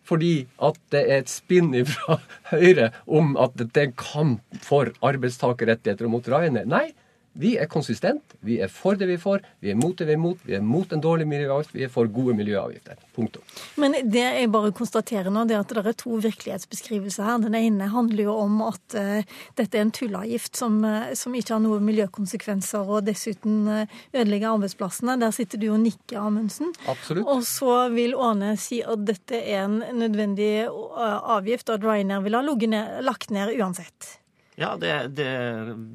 fordi 0.10 0.48
at 0.66 0.78
det 0.90 1.02
er 1.04 1.20
et 1.22 1.30
spinn 1.30 1.74
fra 1.86 2.16
Høyre 2.54 2.90
om 3.06 3.36
at 3.38 3.54
det 3.60 3.70
er 3.76 3.90
en 3.90 4.00
kamp 4.00 4.64
for 4.66 4.90
arbeidstakerrettigheter 5.06 6.08
og 6.08 6.16
mot 6.16 6.30
Ryanair? 6.32 6.66
Nei, 6.66 6.88
vi 7.34 7.56
er 7.58 7.70
konsistent. 7.70 8.34
Vi 8.46 8.58
er 8.64 8.72
for 8.72 8.98
det 9.00 9.08
vi 9.10 9.16
er 9.16 9.22
for. 9.22 9.44
Vi 9.64 9.72
er 9.72 9.78
mot 9.78 9.96
det 9.98 10.08
vi 10.10 10.16
er 10.16 10.22
mot. 10.22 10.40
Vi 10.46 10.56
er 10.58 10.64
mot 10.66 10.92
en 10.92 11.02
dårlig 11.04 11.28
miljøavgift. 11.30 11.76
Vi 11.76 11.86
er 11.86 11.92
for 11.94 12.10
gode 12.12 12.36
miljøavgifter. 12.38 13.00
Punktum. 13.16 13.44
Men 13.80 13.96
det 14.12 14.24
jeg 14.24 14.50
bare 14.52 14.72
konstaterer 14.76 15.32
nå, 15.34 15.46
det 15.48 15.56
er 15.56 15.64
at 15.64 15.74
det 15.76 15.86
er 15.94 15.98
to 16.00 16.18
virkelighetsbeskrivelser 16.24 17.28
her. 17.28 17.42
Den 17.46 17.58
ene 17.60 17.90
handler 17.94 18.26
jo 18.30 18.36
om 18.42 18.62
at 18.68 18.98
uh, 18.98 19.40
dette 19.60 19.80
er 19.80 19.86
en 19.86 19.94
tulleavgift 19.96 20.60
som, 20.60 20.80
uh, 20.84 21.12
som 21.16 21.36
ikke 21.38 21.56
har 21.56 21.64
noen 21.64 21.86
miljøkonsekvenser, 21.88 22.90
og 22.90 23.08
dessuten 23.08 23.62
uh, 23.70 24.00
ødelegger 24.14 24.56
arbeidsplassene. 24.56 25.20
Der 25.22 25.36
sitter 25.36 25.62
du 25.62 25.70
og 25.74 25.82
nikker, 25.84 26.20
Amundsen. 26.24 26.74
Absolutt. 26.92 27.28
Og 27.30 27.46
så 27.48 27.82
vil 27.94 28.18
Åne 28.20 28.56
si 28.60 28.82
at 28.84 29.06
dette 29.08 29.40
er 29.40 29.68
en 29.68 29.80
nødvendig 30.00 30.68
avgift, 30.68 31.70
og 31.70 31.80
at 31.80 31.88
Ryanair 31.88 32.26
ville 32.26 32.42
ha 32.42 32.58
ned- 32.74 33.04
lagt 33.06 33.32
ned 33.32 33.56
uansett. 33.56 34.19
Ja, 34.60 34.74
det, 34.80 34.92
det, 35.16 35.28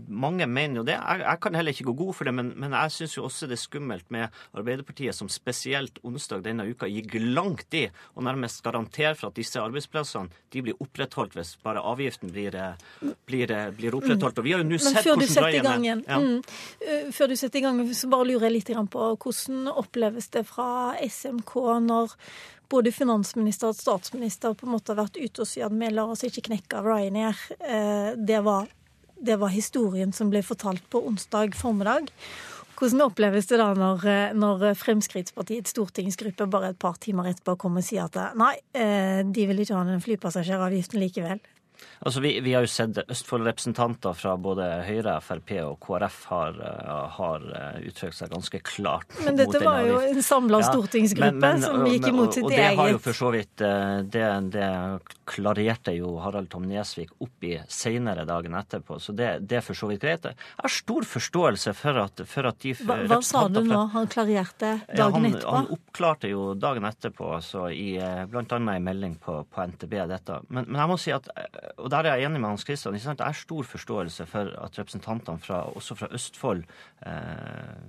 mange 0.09 0.47
mener 0.49 0.81
jo 0.81 0.85
det. 0.89 0.95
Jeg, 0.97 1.21
jeg 1.21 1.41
kan 1.45 1.57
heller 1.59 1.75
ikke 1.75 1.87
gå 1.91 1.95
god 1.99 2.15
for 2.17 2.29
det, 2.29 2.33
men, 2.37 2.53
men 2.61 2.73
jeg 2.73 2.95
syns 2.95 3.17
jo 3.19 3.27
også 3.29 3.49
det 3.51 3.59
er 3.59 3.63
skummelt 3.65 4.09
med 4.15 4.39
Arbeiderpartiet 4.57 5.17
som 5.17 5.29
spesielt 5.33 5.99
onsdag 6.07 6.45
denne 6.47 6.65
uka 6.71 6.89
gikk 6.89 7.19
langt 7.21 7.77
i 7.77 7.85
og 8.15 8.25
nærmest 8.25 8.63
garanterer 8.65 9.19
for 9.19 9.29
at 9.29 9.37
disse 9.37 9.61
arbeidsplassene 9.61 10.33
de 10.55 10.65
blir 10.65 10.81
opprettholdt 10.81 11.37
hvis 11.37 11.55
bare 11.65 11.83
avgiften 11.85 12.33
blir, 12.33 12.57
blir, 13.29 13.55
blir 13.77 13.99
opprettholdt. 14.01 14.41
Og 14.41 14.49
vi 14.49 14.57
har 14.57 14.65
jo 14.65 14.71
nå 14.71 14.81
sett 14.81 15.05
hvordan 15.13 15.85
igjen, 15.85 16.05
Ja. 16.09 16.19
mm, 16.21 16.43
eh, 16.89 17.13
før 17.13 17.29
du 17.31 17.37
setter 17.37 17.61
i 17.61 17.67
gang, 17.67 17.85
så 17.95 18.09
bare 18.09 18.31
lurer 18.33 18.49
jeg 18.49 18.59
litt 18.59 18.73
på 18.91 19.07
hvordan 19.21 19.69
oppleves 19.75 20.29
det 20.33 20.47
fra 20.49 20.95
SMK 21.05 21.55
når 21.85 22.17
både 22.71 22.93
finansminister 22.93 23.71
og 23.71 23.77
statsminister 23.77 24.55
på 24.57 24.67
en 24.67 24.73
måte 24.75 24.93
har 24.95 25.03
vært 25.05 25.19
ute 25.21 25.43
og 25.43 25.49
sagt 25.49 25.67
at 25.67 25.75
vi 25.79 25.91
lar 25.93 26.13
oss 26.15 26.25
ikke 26.27 26.47
knekke 26.49 26.79
av 26.81 26.87
Ryanair. 26.89 27.37
Eh, 27.61 28.15
Det 28.17 28.41
var, 28.45 28.54
det 29.25 29.39
var 29.41 29.53
historien 29.55 30.13
som 30.13 30.31
ble 30.33 30.43
fortalt 30.45 30.85
på 30.93 31.03
onsdag 31.09 31.57
formiddag. 31.59 32.11
Hvordan 32.75 33.05
oppleves 33.07 33.47
det 33.47 33.61
da 33.61 33.71
når, 33.79 34.07
eh, 34.11 34.35
når 34.35 34.65
Fremskrittspartiets 34.77 35.71
stortingsgruppe 35.71 36.49
bare 36.51 36.73
et 36.73 36.79
par 36.79 36.99
timer 36.99 37.31
etterpå 37.31 37.55
kommer 37.61 37.85
og 37.85 37.87
sier 37.87 38.09
at 38.09 38.19
eh, 38.19 38.35
nei, 38.39 38.55
eh, 38.75 39.21
de 39.23 39.47
vil 39.47 39.63
ikke 39.63 39.79
ha 39.79 39.85
den 39.87 40.03
flypassasjeravgiften 40.03 41.01
likevel? 41.01 41.43
Altså, 42.05 42.21
vi, 42.21 42.35
vi 42.45 42.53
har 42.53 42.65
jo 42.67 42.69
sett 42.69 42.99
Østfold-representanter 43.09 44.13
fra 44.19 44.35
både 44.37 44.67
Høyre, 44.85 45.15
Frp 45.25 45.53
og 45.65 45.79
KrF 45.81 46.19
har, 46.31 46.59
eh, 46.61 47.09
har 47.17 47.47
eh, 47.57 47.79
uttrykt 47.89 48.19
seg 48.19 48.31
ganske 48.35 48.61
klart 48.67 49.15
Men 49.25 49.39
dette 49.39 49.57
mot 49.61 49.65
var 49.65 49.81
jo 49.89 49.99
en 50.05 50.21
samla 50.23 50.61
Ja, 50.61 50.69
stortingsgruppe 50.73 51.33
men- 51.33 51.41
men- 51.41 51.63
som 51.63 51.85
gikk 51.89 52.09
imot 52.09 52.29
og- 52.29 52.37
eget. 52.37 52.45
og 52.45 52.51
det 52.51 52.77
har 52.77 52.91
jo 52.93 52.99
for 52.99 53.13
så 53.13 53.31
vidt 53.33 53.61
eh, 53.65 54.03
det, 54.03 54.27
det 54.53 54.69
klarerte 55.27 55.95
jo 55.97 56.19
Harald 56.21 56.51
Tom 56.53 56.67
Nesvik 56.69 57.11
opp 57.25 57.45
i 57.49 57.55
senere 57.69 58.27
dagen 58.29 58.53
etterpå, 58.59 58.99
så 59.01 59.15
det, 59.17 59.31
det 59.49 59.59
er 59.59 59.65
for 59.65 59.75
så 59.79 59.89
vidt 59.89 60.03
greit. 60.05 60.25
Jeg 60.29 60.61
har 60.61 60.69
stor 60.73 61.03
forståelse 61.09 61.75
for 61.79 61.99
at, 62.03 62.21
for 62.29 62.47
at 62.51 62.59
de 62.61 62.75
Hva, 62.75 62.99
hva 63.09 63.21
sa 63.25 63.47
du 63.49 63.63
nå? 63.65 63.81
Han 63.95 64.07
klarerte 64.13 64.75
ja, 64.89 64.95
dagen 64.99 65.25
han, 65.25 65.31
etterpå? 65.33 65.55
han 65.57 65.71
oppklarte 65.79 66.29
jo 66.31 66.55
dagen 66.55 66.85
etterpå, 66.85 67.31
altså 67.39 67.67
i, 67.73 67.95
blant 68.31 68.53
annet 68.53 68.77
en 68.77 68.85
melding 68.85 69.17
på, 69.23 69.41
på 69.49 69.67
NTB, 69.71 69.97
dette. 70.11 70.41
Men, 70.51 70.67
men 70.69 70.81
jeg 70.83 70.89
må 70.93 70.99
si 71.01 71.15
at, 71.15 71.29
og 71.77 71.91
der 71.91 71.97
er 71.97 72.17
jeg 72.17 72.29
enig 72.29 72.41
med 72.41 72.49
Hans 72.49 72.65
sant? 72.65 73.19
jeg 73.19 73.27
har 73.27 73.33
stor 73.33 73.63
forståelse 73.63 74.27
for 74.27 74.51
at 74.65 74.79
representantene 74.79 75.39
fra, 75.39 75.63
også 75.77 75.95
fra 75.95 76.09
Østfold 76.11 76.65
eh, 77.07 77.81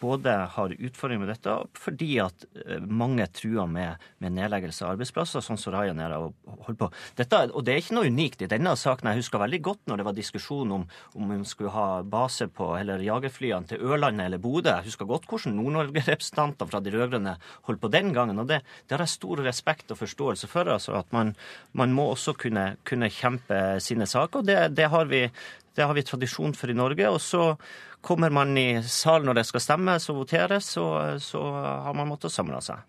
både 0.00 0.34
har 0.54 0.74
utfordringer 0.74 1.24
med 1.24 1.32
dette, 1.32 1.54
fordi 1.78 2.10
at 2.22 2.46
eh, 2.64 2.82
mange 2.82 3.26
truer 3.34 3.68
med, 3.70 4.04
med 4.22 4.36
nedleggelse 4.36 4.86
av 4.86 4.96
arbeidsplasser, 4.96 5.44
sånn 5.44 5.60
som 5.60 5.74
Ryanair 5.74 6.14
holdt 6.18 6.80
på. 6.80 6.90
Dette, 7.18 7.42
og 7.52 7.66
det 7.66 7.74
er 7.74 7.82
ikke 7.82 7.98
noe 7.98 8.12
unikt 8.12 8.44
i 8.44 8.50
denne 8.50 8.74
saken. 8.78 9.10
Jeg 9.12 9.22
husker 9.22 9.42
veldig 9.42 9.62
godt 9.64 9.84
når 9.90 10.00
det 10.00 10.08
var 10.08 10.18
diskusjon 10.18 10.76
om 10.78 10.86
om 11.18 11.28
man 11.28 11.44
skulle 11.48 11.72
ha 11.74 12.02
base 12.06 12.48
på, 12.52 12.70
eller 12.78 13.02
jagerflyene 13.04 13.68
til 13.70 13.82
Ørlandet 13.84 14.28
eller 14.28 14.42
Bodø. 14.42 14.70
Jeg 14.70 14.90
husker 14.90 15.08
godt 15.08 15.26
hvordan 15.28 15.56
Nord-Norge-representanter 15.58 16.68
fra 16.70 16.80
de 16.84 16.92
rød-grønne 16.94 17.36
holdt 17.68 17.82
på 17.82 17.92
den 17.92 18.12
gangen. 18.16 18.38
og 18.38 18.48
Det, 18.48 18.60
det 18.86 18.96
har 18.96 19.04
jeg 19.04 19.16
stor 19.16 19.42
respekt 19.44 19.90
og 19.94 20.00
forståelse 20.02 20.50
for. 20.50 20.68
altså 20.68 20.98
At 20.98 21.12
man, 21.12 21.34
man 21.72 21.94
må 21.96 22.10
også 22.12 22.36
kunne, 22.38 22.76
kunne 22.84 23.10
kjempe 23.10 23.80
sine 23.84 24.06
saker. 24.06 24.40
og 24.40 24.46
det, 24.46 24.76
det 24.76 24.90
har 24.92 25.08
vi 25.10 25.26
det 25.78 25.86
har 25.86 25.94
vi 25.94 26.02
tradisjon 26.02 26.54
for 26.58 26.70
i 26.70 26.76
Norge. 26.76 27.06
Og 27.08 27.20
så 27.22 27.52
kommer 28.04 28.30
man 28.34 28.56
i 28.58 28.82
salen 28.82 29.28
når 29.30 29.40
det 29.40 29.48
skal 29.48 29.62
stemmes 29.62 30.10
og 30.10 30.22
voteres, 30.24 30.74
så, 30.74 30.84
så 31.22 31.42
har 31.86 31.94
man 31.96 32.10
måttet 32.10 32.34
samle 32.34 32.60
seg. 32.64 32.82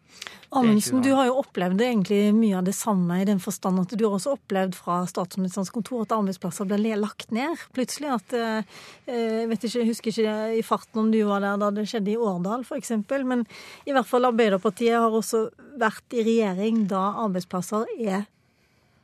Amundsen, 0.49 1.03
du 1.05 1.11
har 1.13 1.27
jo 1.27 1.35
opplevd 1.43 1.81
egentlig 1.85 2.31
mye 2.33 2.57
av 2.57 2.65
det 2.65 2.73
samme 2.73 3.19
i 3.21 3.25
den 3.27 3.37
forstand 3.41 3.83
at 3.83 3.91
du 3.93 4.01
har 4.07 4.15
også 4.17 4.33
opplevd 4.33 4.73
fra 4.73 5.03
statsministerens 5.09 5.69
kontor 5.73 6.07
at 6.07 6.15
arbeidsplasser 6.15 6.65
ble 6.69 6.95
lagt 6.97 7.29
ned. 7.35 7.53
Plutselig 7.77 8.09
at 8.15 8.33
eh, 8.33 8.79
Jeg 9.05 9.45
vet 9.51 9.67
ikke, 9.67 9.77
jeg 9.77 9.91
husker 9.91 10.09
ikke 10.15 10.39
i 10.57 10.65
farten 10.65 11.03
om 11.03 11.13
du 11.13 11.21
var 11.29 11.45
der 11.45 11.61
da 11.61 11.69
det 11.77 11.85
skjedde 11.91 12.15
i 12.15 12.17
Årdal 12.17 12.65
f.eks., 12.65 12.95
men 13.29 13.45
i 13.85 13.93
hvert 13.93 14.09
fall 14.09 14.25
Arbeiderpartiet 14.31 14.97
har 14.97 15.13
også 15.13 15.45
vært 15.79 16.17
i 16.17 16.25
regjering 16.25 16.87
da 16.89 17.11
arbeidsplasser 17.27 17.85
er 18.01 18.25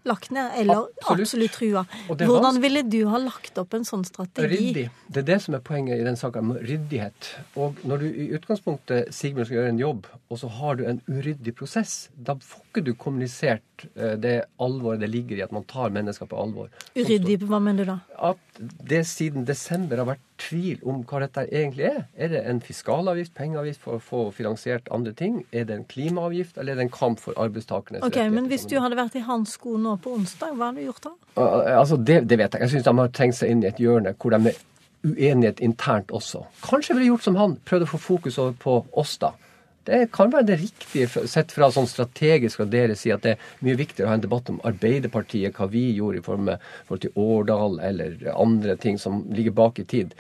lagt 0.05 0.31
ned, 0.35 0.51
eller 0.61 0.85
Absolutt. 1.01 1.21
absolutt 1.25 1.55
trua. 1.57 1.85
Hvordan 2.09 2.59
ville 2.63 2.83
du 2.87 2.99
ha 3.11 3.19
lagt 3.21 3.57
opp 3.61 3.73
en 3.77 3.87
sånn 3.87 4.05
strategi? 4.07 4.57
Ryddig. 4.57 4.85
Det 5.07 5.23
er 5.23 5.29
det 5.31 5.39
som 5.45 5.57
er 5.57 5.63
poenget 5.65 6.01
i 6.01 6.05
den 6.07 6.19
med 6.45 6.61
ryddighet. 6.65 7.31
Og 7.55 7.81
når 7.83 8.03
du 8.03 8.07
i 8.09 8.27
utgangspunktet, 8.37 9.13
Sigbjørn, 9.15 9.49
skal 9.49 9.59
gjøre 9.61 9.73
en 9.73 9.81
jobb, 9.81 10.11
og 10.29 10.41
så 10.41 10.51
har 10.59 10.75
du 10.79 10.85
en 10.85 11.01
uryddig 11.09 11.55
prosess, 11.57 12.09
da 12.15 12.37
får 12.41 12.64
ikke 12.75 12.83
du 12.85 12.93
kommunisert 12.99 13.85
eh, 13.95 14.15
det 14.19 14.33
alvoret 14.61 14.99
det 15.01 15.09
ligger 15.13 15.39
i 15.39 15.43
at 15.45 15.53
man 15.55 15.63
tar 15.69 15.93
mennesker 15.95 16.27
på 16.29 16.37
alvor. 16.39 16.67
Uryddig, 16.97 17.39
hva 17.47 17.61
mener 17.63 17.87
du 17.87 17.91
da? 17.93 17.97
At 18.31 18.59
det 18.59 19.01
siden 19.07 19.47
desember 19.47 20.01
har 20.01 20.09
vært 20.09 20.23
tvil 20.41 20.83
om 20.83 21.01
hva 21.07 21.21
dette 21.23 21.45
egentlig 21.47 21.87
er. 21.89 22.03
Er 22.19 22.31
det 22.33 22.43
en 22.49 22.59
fiskalavgift, 22.63 23.33
pengeavgift 23.37 23.81
for 23.83 23.97
å 23.97 24.03
få 24.03 24.21
finansiert 24.35 24.91
andre 24.95 25.15
ting? 25.15 25.41
Er 25.55 25.67
det 25.69 25.79
en 25.79 25.87
klimaavgift, 25.91 26.59
eller 26.59 26.75
er 26.75 26.81
det 26.81 26.87
en 26.89 26.93
kamp 26.97 27.23
for 27.23 27.37
arbeidstakernes 27.39 28.03
Ok, 28.03 28.11
rettigheter? 28.11 28.35
Men 28.35 28.51
hvis 28.51 28.67
du 28.71 28.77
hadde 28.83 28.99
vært 28.99 29.15
i 29.15 29.23
hans 29.25 29.55
sko 29.55 29.79
nå 29.81 29.97
på 30.03 30.15
onsdag, 30.19 30.55
hva 30.59 30.71
hadde 30.71 30.83
du 30.83 30.89
gjort 30.89 31.09
da? 31.09 31.15
Uh, 31.39 31.73
Altså, 31.79 31.97
det, 31.97 32.21
det 32.29 32.39
vet 32.39 32.53
jeg. 32.55 32.65
Jeg 32.65 32.75
syns 32.75 32.87
de 32.87 32.97
har 32.99 33.11
trengt 33.15 33.39
seg 33.39 33.51
inn 33.51 33.63
i 33.63 33.71
et 33.71 33.81
hjørne 33.81 34.15
hvor 34.19 34.35
de 34.35 34.51
er 34.51 34.63
uenighet 35.05 35.59
internt 35.63 36.11
også. 36.15 36.45
Kanskje 36.65 36.95
ville 36.97 37.11
gjort 37.13 37.25
som 37.27 37.35
han, 37.39 37.57
prøvd 37.67 37.85
å 37.85 37.89
få 37.93 38.01
fokus 38.01 38.39
over 38.41 38.55
på 38.59 38.77
oss, 38.97 39.17
da. 39.21 39.35
Det 39.85 39.99
kan 40.15 40.31
være 40.33 40.47
det 40.49 40.57
riktige 40.63 41.27
sett 41.29 41.53
fra 41.53 41.69
sånn 41.73 41.89
strategisk 41.89 42.61
fra 42.61 42.65
deres 42.69 43.03
side 43.03 43.19
at 43.19 43.25
det 43.25 43.35
er 43.35 43.65
mye 43.65 43.77
viktigere 43.77 44.07
å 44.07 44.13
ha 44.13 44.17
en 44.17 44.23
debatt 44.23 44.49
om 44.49 44.57
Arbeiderpartiet, 44.65 45.53
hva 45.53 45.69
vi 45.69 45.91
gjorde 45.93 46.21
i 46.21 46.25
form 46.25 46.49
forhold 46.87 47.03
til 47.05 47.21
Årdal 47.21 47.79
eller 47.85 48.17
andre 48.33 48.77
ting 48.81 48.97
som 49.01 49.23
ligger 49.29 49.53
bak 49.53 49.81
i 49.83 49.85
tid. 49.85 50.15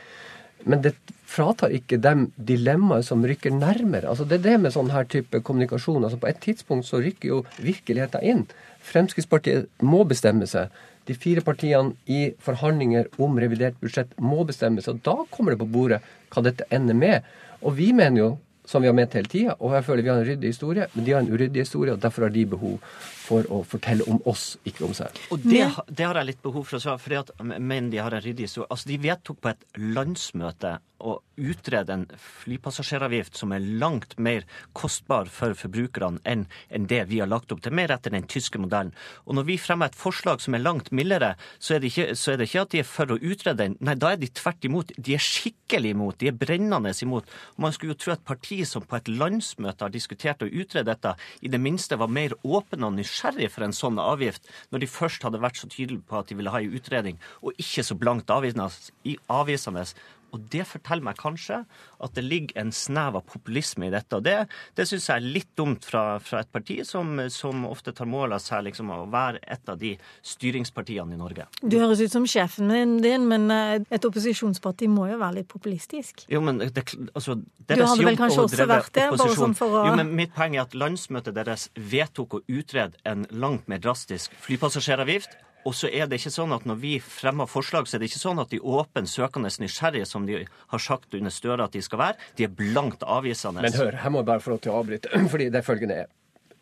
Men 0.65 0.81
det 0.81 0.95
fratar 1.29 1.73
ikke 1.73 1.99
dem 2.01 2.29
dilemmaet 2.37 3.05
som 3.05 3.25
rykker 3.25 3.53
nærmere. 3.53 4.09
Altså 4.09 4.25
Det 4.25 4.39
er 4.39 4.45
det 4.45 4.55
med 4.61 4.73
sånn 4.73 4.93
her 4.93 5.05
type 5.09 5.41
kommunikasjon. 5.45 6.03
Altså 6.03 6.21
På 6.21 6.29
et 6.29 6.41
tidspunkt 6.41 6.87
så 6.87 7.01
rykker 7.01 7.29
jo 7.29 7.41
virkeligheten 7.57 8.25
inn. 8.25 8.45
Fremskrittspartiet 8.85 9.69
må 9.81 10.03
bestemme 10.09 10.47
seg. 10.49 10.73
De 11.05 11.13
fire 11.13 11.43
partiene 11.45 11.93
i 12.09 12.31
forhandlinger 12.41 13.11
om 13.21 13.37
revidert 13.41 13.77
budsjett 13.81 14.13
må 14.17 14.45
bestemme 14.45 14.81
seg. 14.81 14.97
og 14.97 15.05
Da 15.05 15.29
kommer 15.35 15.53
det 15.53 15.61
på 15.61 15.69
bordet 15.69 16.01
hva 16.33 16.45
dette 16.45 16.65
ender 16.73 16.97
med. 16.97 17.21
Og 17.61 17.77
vi 17.77 17.91
mener 17.93 18.21
jo 18.21 18.31
som 18.65 18.83
vi 18.83 18.89
har 18.89 18.95
ment 18.97 19.13
hele 19.17 19.29
tida. 19.31 19.55
Og 19.59 19.75
jeg 19.77 19.85
føler 19.87 20.05
vi 20.05 20.11
har 20.13 20.21
en 20.21 20.29
ryddig 20.29 20.51
historie, 20.53 20.87
men 20.93 21.05
de 21.05 21.15
har 21.15 21.23
en 21.23 21.31
uryddig 21.31 21.61
historie, 21.65 21.93
og 21.93 22.01
derfor 22.01 22.27
har 22.27 22.33
de 22.35 22.45
behov 22.45 22.79
for 23.25 23.47
å 23.51 23.61
fortelle 23.67 24.05
om 24.11 24.21
oss, 24.29 24.55
ikke 24.67 24.85
om 24.87 24.95
seg. 24.97 25.21
Og 25.33 25.43
det, 25.45 25.63
det 25.89 26.07
har 26.07 26.19
jeg 26.19 26.31
litt 26.31 26.43
behov 26.45 26.67
for 26.69 26.79
å 26.79 26.83
svare, 26.83 27.01
fordi 27.01 27.21
at 27.21 27.31
mener 27.43 27.91
de 27.93 28.03
har 28.03 28.15
en 28.15 28.23
ryddig 28.25 28.49
historie. 28.49 28.69
Altså, 28.69 28.91
De 28.91 29.01
vedtok 29.05 29.41
på 29.41 29.53
et 29.53 29.65
landsmøte 29.81 30.77
å 31.03 31.17
utrede 31.35 31.91
en 31.91 32.05
flypassasjeravgift 32.43 33.35
som 33.35 33.51
er 33.51 33.63
langt 33.81 34.15
mer 34.21 34.45
kostbar 34.77 35.27
for 35.31 35.55
forbrukerne 35.57 36.21
enn 36.23 36.45
enn 36.69 36.87
det 36.89 37.01
vi 37.09 37.19
har 37.19 37.29
lagt 37.29 37.51
opp 37.51 37.61
til, 37.63 37.75
mer 37.75 37.91
etter 37.91 38.13
den 38.13 38.27
tyske 38.31 38.59
modellen. 38.61 38.93
Og 39.25 39.35
når 39.37 39.47
vi 39.49 39.57
fremmer 39.61 39.91
et 39.91 39.99
forslag 39.99 40.41
som 40.43 40.55
er 40.55 40.63
langt 40.63 40.91
mildere, 40.95 41.33
så 41.59 41.75
er 41.75 41.83
det 41.83 41.91
ikke, 41.91 42.07
er 42.15 42.39
det 42.39 42.47
ikke 42.49 42.63
at 42.63 42.73
de 42.73 42.81
er 42.81 42.87
for 42.87 43.11
å 43.11 43.19
utrede 43.19 43.57
den. 43.61 43.77
Nei, 43.85 43.97
da 43.99 44.13
er 44.13 44.21
de 44.21 44.29
tvert 44.31 44.67
imot. 44.67 44.93
De 44.95 45.15
er 45.17 45.23
skikkelig 45.23 45.93
imot. 45.95 46.19
De 46.21 46.31
er 46.31 46.37
brennende 46.39 46.93
imot. 47.03 47.29
Og 47.55 47.65
man 47.67 47.75
skulle 47.75 47.95
jo 47.95 48.01
tro 48.05 48.15
at 48.15 48.25
partiet 48.27 48.69
som 48.69 48.85
på 48.85 48.97
et 48.99 49.11
landsmøte 49.11 49.85
har 49.85 49.93
diskutert 49.93 50.45
å 50.45 50.49
utrede 50.49 50.87
dette, 50.93 51.15
i 51.41 51.51
det 51.51 51.61
minste 51.61 51.99
var 51.99 52.11
mer 52.11 52.35
åpen 52.43 52.85
og 52.87 52.95
nysgjerrig 53.15 53.49
for 53.51 53.63
en 53.65 53.73
sånn 53.75 53.99
avgift, 53.99 54.47
når 54.71 54.83
de 54.83 54.87
først 54.91 55.23
hadde 55.23 55.41
vært 55.41 55.57
så 55.59 55.67
tydelige 55.67 56.03
på 56.07 56.19
at 56.19 56.29
de 56.29 56.35
ville 56.35 56.51
ha 56.51 56.59
en 56.59 56.75
utredning, 56.75 57.19
og 57.41 57.53
ikke 57.57 57.83
så 57.83 57.95
blankt 57.95 58.29
avvisende. 58.29 59.85
Og 60.33 60.47
det 60.51 60.65
forteller 60.67 61.05
meg 61.05 61.19
kanskje 61.19 61.61
at 62.03 62.15
det 62.17 62.23
ligger 62.25 62.59
en 62.61 62.71
snev 62.75 63.19
av 63.19 63.25
populisme 63.29 63.87
i 63.87 63.93
dette. 63.93 64.17
Og 64.17 64.25
det, 64.25 64.35
det 64.77 64.87
syns 64.89 65.07
jeg 65.09 65.21
er 65.21 65.27
litt 65.37 65.51
dumt 65.57 65.85
fra, 65.87 66.17
fra 66.23 66.41
et 66.43 66.51
parti 66.51 66.79
som, 66.87 67.17
som, 67.33 67.65
ofte 67.69 67.93
tar 67.95 68.09
mål 68.09 68.35
av 68.37 68.43
seg 68.43 68.65
liksom, 68.67 68.91
å 68.91 69.05
være 69.11 69.41
et 69.41 69.71
av 69.71 69.79
de 69.81 69.93
styringspartiene 70.25 71.15
i 71.15 71.19
Norge. 71.19 71.47
Du 71.61 71.77
høres 71.81 72.03
ut 72.03 72.13
som 72.13 72.27
sjefen 72.29 72.73
din, 73.03 73.27
men 73.29 73.47
eh, 73.53 73.77
et 73.93 74.09
opposisjonsparti 74.09 74.89
må 74.91 75.09
jo 75.11 75.19
være 75.21 75.41
litt 75.41 75.51
populistisk? 75.51 76.25
Jo, 76.31 76.41
men 76.45 76.61
det, 76.63 76.85
altså, 77.13 77.37
Du 77.39 77.75
hadde 77.75 78.09
vel 78.09 78.19
kanskje 78.19 78.45
også 78.47 78.69
vært 78.69 78.93
det? 78.97 79.09
bare 79.15 79.39
sånn 79.39 79.57
for 79.57 79.81
å... 79.81 79.87
Jo, 79.89 79.95
men 79.99 80.13
Mitt 80.15 80.35
poeng 80.35 80.57
er 80.57 80.65
at 80.65 80.75
landsmøtet 80.77 81.35
deres 81.35 81.69
vedtok 81.75 82.39
å 82.39 82.43
utrede 82.47 82.99
en 83.07 83.25
langt 83.35 83.67
mer 83.71 83.81
drastisk 83.83 84.35
flypassasjeravgift 84.45 85.35
og 85.65 85.73
så 85.73 85.89
er 85.89 86.09
det 86.09 86.19
ikke 86.21 86.33
sånn 86.33 86.53
at 86.55 86.67
når 86.69 86.77
vi 86.81 86.93
fremmer 87.01 87.49
forslag, 87.49 87.89
så 87.89 87.97
er 87.97 88.03
det 88.03 88.11
ikke 88.11 88.21
sånn 88.21 88.41
at 88.43 88.51
de 88.53 88.61
åpne, 88.61 89.07
søkende, 89.09 89.49
nysgjerrige, 89.61 90.05
som 90.09 90.27
de 90.29 90.43
har 90.45 90.83
sagt 90.83 91.17
under 91.17 91.33
Støre 91.33 91.65
at 91.65 91.73
de 91.73 91.81
skal 91.85 92.01
være, 92.03 92.29
de 92.37 92.45
er 92.45 92.53
blankt 92.53 93.01
avvisende. 93.01 93.65
Men 93.65 93.77
hør, 93.77 93.97
her 94.03 94.13
må 94.13 94.21
jeg 94.21 94.29
bare 94.29 94.45
få 94.45 94.53
lov 94.53 94.61
til 94.65 94.75
å 94.75 94.79
avbryte, 94.83 95.11
fordi 95.33 95.49
det 95.53 95.65
følgende 95.65 96.03
er 96.05 96.13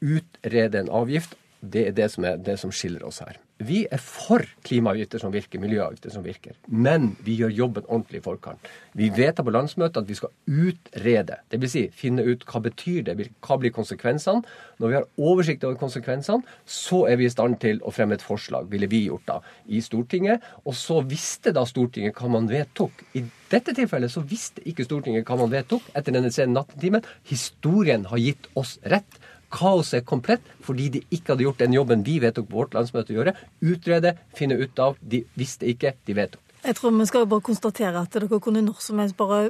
utrede 0.04 0.84
en 0.84 0.92
avgift 0.92 1.38
det 1.64 1.88
er 1.88 1.96
det 1.96 2.10
som, 2.12 2.26
er 2.28 2.40
det 2.44 2.58
som 2.60 2.72
skiller 2.76 3.06
oss 3.08 3.22
her. 3.24 3.38
Vi 3.64 3.84
er 3.94 4.02
for 4.02 4.44
klimaavgifter 4.66 5.22
som 5.22 5.32
virker, 5.32 5.62
miljøavgifter 5.62 6.12
som 6.12 6.24
virker. 6.26 6.58
Men 6.68 7.14
vi 7.24 7.38
gjør 7.40 7.54
jobben 7.54 7.86
ordentlig 7.88 8.20
i 8.20 8.24
forkant. 8.26 8.68
Vi 8.98 9.08
vedtar 9.14 9.46
på 9.46 9.54
landsmøtet 9.54 10.02
at 10.02 10.10
vi 10.10 10.18
skal 10.18 10.34
utrede. 10.50 11.38
Dvs. 11.54 11.72
Si, 11.74 11.84
finne 11.96 12.26
ut 12.28 12.44
hva 12.50 12.60
betyr 12.66 13.06
det, 13.08 13.30
hva 13.46 13.58
blir 13.62 13.72
konsekvensene. 13.76 14.44
Når 14.82 14.92
vi 14.92 14.98
har 14.98 15.08
oversikt 15.22 15.64
over 15.64 15.80
konsekvensene, 15.80 16.44
så 16.66 17.06
er 17.08 17.22
vi 17.22 17.30
i 17.30 17.32
stand 17.32 17.62
til 17.64 17.80
å 17.86 17.94
fremme 17.96 18.18
et 18.18 18.26
forslag, 18.26 18.68
ville 18.74 18.90
vi 18.92 19.06
gjort 19.06 19.30
da, 19.30 19.40
i 19.72 19.80
Stortinget. 19.86 20.44
Og 20.68 20.76
så 20.76 21.00
visste 21.08 21.56
da 21.56 21.64
Stortinget 21.70 22.20
hva 22.20 22.34
man 22.36 22.50
vedtok. 22.52 23.06
I 23.16 23.24
dette 23.54 23.76
tilfellet 23.78 24.12
så 24.12 24.26
visste 24.28 24.66
ikke 24.68 24.88
Stortinget 24.88 25.30
hva 25.30 25.40
man 25.40 25.54
vedtok 25.54 25.88
etter 25.94 26.16
denne 26.16 26.34
sene 26.34 26.58
nattetimen. 26.58 27.06
Historien 27.30 28.10
har 28.12 28.20
gitt 28.20 28.50
oss 28.60 28.80
rett. 28.90 29.22
Kaoset 29.54 30.00
er 30.02 30.08
komplett 30.08 30.48
fordi 30.66 30.90
de 30.96 31.04
ikke 31.14 31.34
hadde 31.34 31.46
gjort 31.46 31.62
den 31.62 31.76
jobben 31.76 32.06
vi 32.06 32.18
vedtok 32.24 32.50
på 32.50 32.64
vårt 32.64 32.78
landsmøte 32.78 33.14
å 33.14 33.20
gjøre. 33.20 33.36
Utrede, 33.62 34.16
finne 34.38 34.58
ut 34.58 34.82
av. 34.82 34.98
De 35.00 35.24
visste 35.40 35.70
ikke, 35.70 35.94
de 36.08 36.18
vedtok. 36.18 36.42
Jeg 36.64 36.78
tror 36.80 36.94
vi 36.96 37.06
skal 37.10 37.26
bare 37.28 37.44
konstatere 37.44 38.02
at 38.02 38.14
dere 38.16 38.40
kunne 38.40 38.64
når 38.64 38.80
som 38.82 39.02
helst 39.04 39.18
bare 39.20 39.50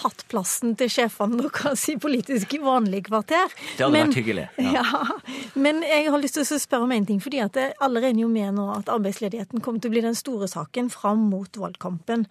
tatt 0.00 0.24
plassen 0.32 0.74
til 0.80 0.90
sjefene 0.92 1.44
deres 1.44 1.84
i 1.92 1.96
politisk 2.00 2.56
vanlig 2.64 3.04
kvarter. 3.10 3.52
Det 3.76 3.84
hadde 3.84 3.92
men, 3.94 4.08
vært 4.08 4.20
hyggelig. 4.20 4.46
Ja. 4.62 4.72
ja. 4.80 5.18
Men 5.60 5.84
jeg 5.86 6.08
har 6.10 6.22
lyst 6.22 6.38
til 6.38 6.46
å 6.46 6.60
spørre 6.60 6.88
om 6.88 6.96
en 6.96 7.06
ting. 7.08 7.20
fordi 7.20 7.42
at 7.44 7.58
Alle 7.80 8.02
regner 8.04 8.24
jo 8.24 8.32
med 8.32 8.56
nå 8.56 8.70
at 8.74 8.90
arbeidsledigheten 8.92 9.62
kommer 9.64 9.82
til 9.82 9.92
å 9.92 9.96
bli 9.96 10.04
den 10.08 10.18
store 10.18 10.48
saken 10.50 10.90
fram 10.92 11.28
mot 11.30 11.60
valgkampen. 11.60 12.26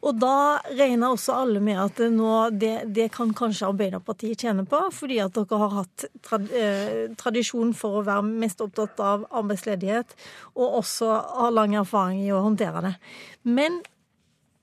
Og 0.00 0.16
da 0.16 0.60
regner 0.78 1.12
også 1.12 1.34
alle 1.42 1.60
med 1.60 1.76
at 1.82 2.00
nå, 2.12 2.32
det, 2.56 2.74
det, 2.96 3.10
kan 3.12 3.34
kanskje 3.36 3.68
Arbeiderpartiet 3.68 4.46
tjene 4.46 4.64
på, 4.68 4.80
fordi 4.96 5.18
at 5.20 5.36
dere 5.36 5.60
har 5.60 5.74
hatt 5.82 6.06
trad, 6.24 6.48
eh, 6.56 7.10
tradisjon 7.20 7.74
for 7.76 8.00
å 8.00 8.04
være 8.06 8.24
mest 8.24 8.64
opptatt 8.64 9.00
av 9.04 9.26
arbeidsledighet, 9.42 10.16
og 10.56 10.80
også 10.80 11.12
har 11.42 11.56
lang 11.56 11.76
erfaring 11.76 12.22
i 12.24 12.32
å 12.32 12.40
håndtere 12.46 12.84
det. 12.88 12.94
Men 13.44 13.82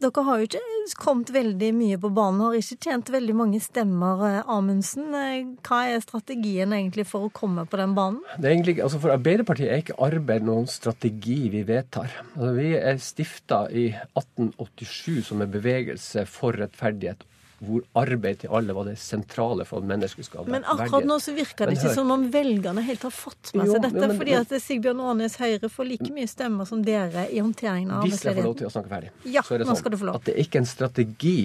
dere 0.02 0.24
har 0.28 0.42
jo 0.42 0.48
ikke 0.48 1.00
kommet 1.02 1.32
veldig 1.34 1.70
mye 1.76 1.98
på 2.02 2.12
banen, 2.14 2.42
har 2.46 2.58
ikke 2.58 2.78
tjent 2.86 3.10
veldig 3.14 3.36
mange 3.38 3.62
stemmer, 3.64 4.22
eh, 4.28 4.52
Amundsen. 4.54 5.08
Eh, 5.16 5.48
hva 5.66 5.80
er 5.90 6.04
strategien 6.04 6.74
egentlig 6.76 7.08
for 7.10 7.28
å 7.28 7.34
komme 7.34 7.66
på 7.66 7.80
den 7.82 7.96
banen? 7.98 8.22
Egentlig, 8.38 8.78
altså 8.84 9.02
For 9.02 9.16
Arbeiderpartiet 9.16 9.72
er 9.72 9.82
ikke 9.82 9.98
arbeid 10.00 10.46
noen 10.46 10.68
strategi 10.68 11.50
vi 11.50 11.64
vedtar. 11.64 12.12
Altså 12.36 12.54
vi 12.56 12.70
er 12.78 13.02
stifta 13.02 13.66
i 13.72 13.90
1887 14.16 15.24
som 15.24 15.42
en 15.42 15.52
bevegelse 15.52 16.26
for 16.30 16.54
rettferdighet 16.54 17.26
hvor 17.58 17.82
arbeid 17.98 18.44
til 18.44 18.54
alle 18.54 18.74
var 18.78 18.86
det 18.86 18.96
sentrale 19.02 19.66
for 19.66 19.82
at 19.82 19.90
mennesker 19.90 20.26
skal 20.26 20.46
være 20.46 20.60
Men 20.60 20.68
akkurat 20.70 21.08
nå 21.10 21.18
så 21.24 21.34
virker 21.34 21.72
det 21.72 21.80
ikke 21.80 21.94
som 21.96 22.12
om 22.14 22.28
velgerne 22.34 22.84
helt 22.86 23.06
har 23.08 23.14
fått 23.14 23.54
med 23.58 23.72
seg 23.72 23.82
dette. 23.88 23.98
Jo, 23.98 24.10
men, 24.12 24.18
fordi 24.20 24.36
at 24.38 24.54
Sigbjørn 24.62 25.06
Aanes 25.10 25.38
Høyre 25.42 25.72
får 25.74 25.90
like 25.90 26.12
mye 26.14 26.30
stemmer 26.30 26.70
som 26.70 26.84
dere 26.86 27.26
i 27.32 27.42
håndteringen 27.42 27.96
av 27.96 28.04
arbeidsledigheten. 28.04 28.14
Hvis 28.14 28.28
jeg 28.28 28.38
får 28.38 28.50
lov 28.50 28.60
til 28.62 28.70
å 28.70 28.74
snakke 28.76 28.94
ferdig, 28.94 29.14
ja, 29.38 29.46
så 29.46 29.58
er 29.58 29.64
det 29.64 29.70
sånn 29.72 30.14
at 30.14 30.28
det 30.28 30.36
er 30.36 30.46
ikke 30.46 30.62
en 30.62 30.70
strategi 30.70 31.40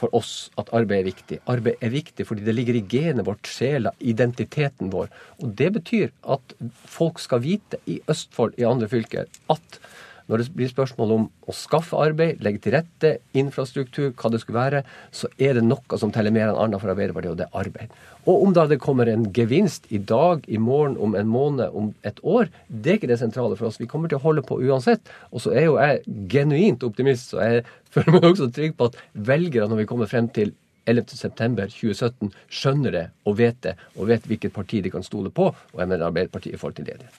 for 0.00 0.12
oss 0.16 0.34
at 0.60 0.70
arbeid 0.76 1.02
er 1.02 1.08
viktig. 1.10 1.38
Arbeid 1.52 1.82
er 1.84 1.92
viktig 1.92 2.26
fordi 2.28 2.44
det 2.46 2.54
ligger 2.56 2.78
i 2.78 2.84
genet 2.90 3.26
vårt, 3.28 3.48
sjela, 3.48 3.92
identiteten 4.00 4.92
vår. 4.92 5.10
Og 5.40 5.54
det 5.60 5.70
betyr 5.76 6.12
at 6.36 6.54
folk 6.88 7.20
skal 7.22 7.42
vite 7.44 7.80
i 7.90 8.00
Østfold, 8.10 8.56
i 8.60 8.68
andre 8.68 8.88
fylker, 8.92 9.28
at 9.52 9.80
når 10.30 10.44
det 10.44 10.54
blir 10.54 10.70
spørsmål 10.70 11.14
om 11.16 11.24
å 11.50 11.54
skaffe 11.56 11.98
arbeid, 11.98 12.38
legge 12.44 12.62
til 12.62 12.76
rette, 12.76 13.16
infrastruktur, 13.36 14.12
hva 14.14 14.30
det 14.30 14.40
skulle 14.42 14.60
være, 14.60 14.82
så 15.10 15.28
er 15.42 15.58
det 15.58 15.64
noe 15.66 15.98
som 15.98 16.12
teller 16.14 16.34
mer 16.34 16.52
enn 16.52 16.60
annet 16.62 16.82
for 16.82 16.92
Arbeiderpartiet, 16.92 17.34
og 17.34 17.40
det 17.40 17.48
er 17.48 17.58
arbeid. 17.64 17.98
Og 18.28 18.46
om 18.46 18.54
da 18.54 18.66
det 18.70 18.78
kommer 18.82 19.10
en 19.10 19.26
gevinst 19.34 19.90
i 19.90 19.98
dag, 19.98 20.44
i 20.46 20.60
morgen, 20.60 20.96
om 21.02 21.16
en 21.18 21.28
måned, 21.30 21.74
om 21.74 21.90
et 22.06 22.22
år, 22.22 22.50
det 22.68 22.94
er 22.94 23.00
ikke 23.00 23.10
det 23.10 23.20
sentrale 23.22 23.58
for 23.58 23.70
oss. 23.70 23.80
Vi 23.80 23.90
kommer 23.90 24.12
til 24.12 24.20
å 24.20 24.24
holde 24.24 24.44
på 24.46 24.60
uansett. 24.60 25.10
Og 25.32 25.42
så 25.42 25.54
er 25.56 25.66
jo 25.66 25.78
jeg 25.80 26.02
genuint 26.30 26.84
optimist, 26.86 27.32
så 27.32 27.42
jeg 27.42 27.64
føler 27.94 28.16
meg 28.16 28.30
også 28.30 28.50
trygg 28.54 28.76
på 28.78 28.90
at 28.90 28.98
velgere, 29.14 29.66
når 29.70 29.82
vi 29.82 29.88
kommer 29.90 30.10
frem 30.10 30.30
til 30.36 30.54
11.9.2017 30.90 32.30
skjønner 32.50 32.94
det 32.94 33.06
og 33.28 33.36
vet 33.38 33.58
det, 33.66 33.74
og 33.96 34.08
vet 34.10 34.26
hvilket 34.26 34.54
parti 34.54 34.80
de 34.84 34.92
kan 34.92 35.04
stole 35.06 35.32
på, 35.34 35.50
og 35.52 35.82
jeg 35.82 35.90
mener 35.90 36.08
Arbeiderpartiet 36.08 36.56
i 36.56 36.60
forhold 36.60 36.78
til 36.78 36.88
ledighet. 36.88 37.18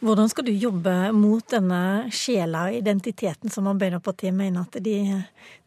Hvordan 0.00 0.30
skal 0.32 0.46
du 0.48 0.52
jobbe 0.56 0.92
mot 1.12 1.44
denne 1.52 2.08
sjela 2.14 2.62
og 2.70 2.76
identiteten 2.78 3.52
som 3.52 3.66
Arbeiderpartiet 3.68 4.32
mener 4.32 4.64
at 4.64 4.78
de, 4.80 4.94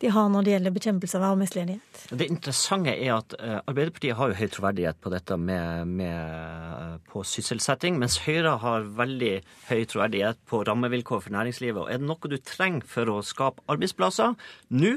de, 0.01 0.09
har 0.09 0.31
når 0.33 0.45
det 0.45 0.53
gjelder 0.55 0.73
bekjempelse 0.73 1.19
av 1.19 1.25
arbeidsledighet? 1.27 1.99
Det 2.09 2.29
interessante 2.33 2.95
er 2.95 3.11
at 3.13 3.35
eh, 3.37 3.59
Arbeiderpartiet 3.59 4.17
har 4.17 4.31
jo 4.31 4.39
høy 4.39 4.49
troverdighet 4.55 4.97
på 5.05 5.11
dette 5.13 5.37
med, 5.37 5.91
med, 5.99 6.17
eh, 6.17 6.95
på 7.11 7.21
sysselsetting, 7.29 7.99
mens 8.01 8.17
Høyre 8.25 8.55
har 8.63 8.89
veldig 8.97 9.35
høy 9.69 9.83
troverdighet 9.93 10.41
på 10.49 10.63
rammevilkår 10.65 11.21
for 11.27 11.37
næringslivet. 11.37 11.83
Og 11.83 11.93
er 11.93 12.01
det 12.01 12.09
noe 12.09 12.33
du 12.33 12.39
trenger 12.41 12.89
for 12.89 13.13
å 13.13 13.19
skape 13.21 13.61
arbeidsplasser 13.69 14.33
nå, 14.73 14.95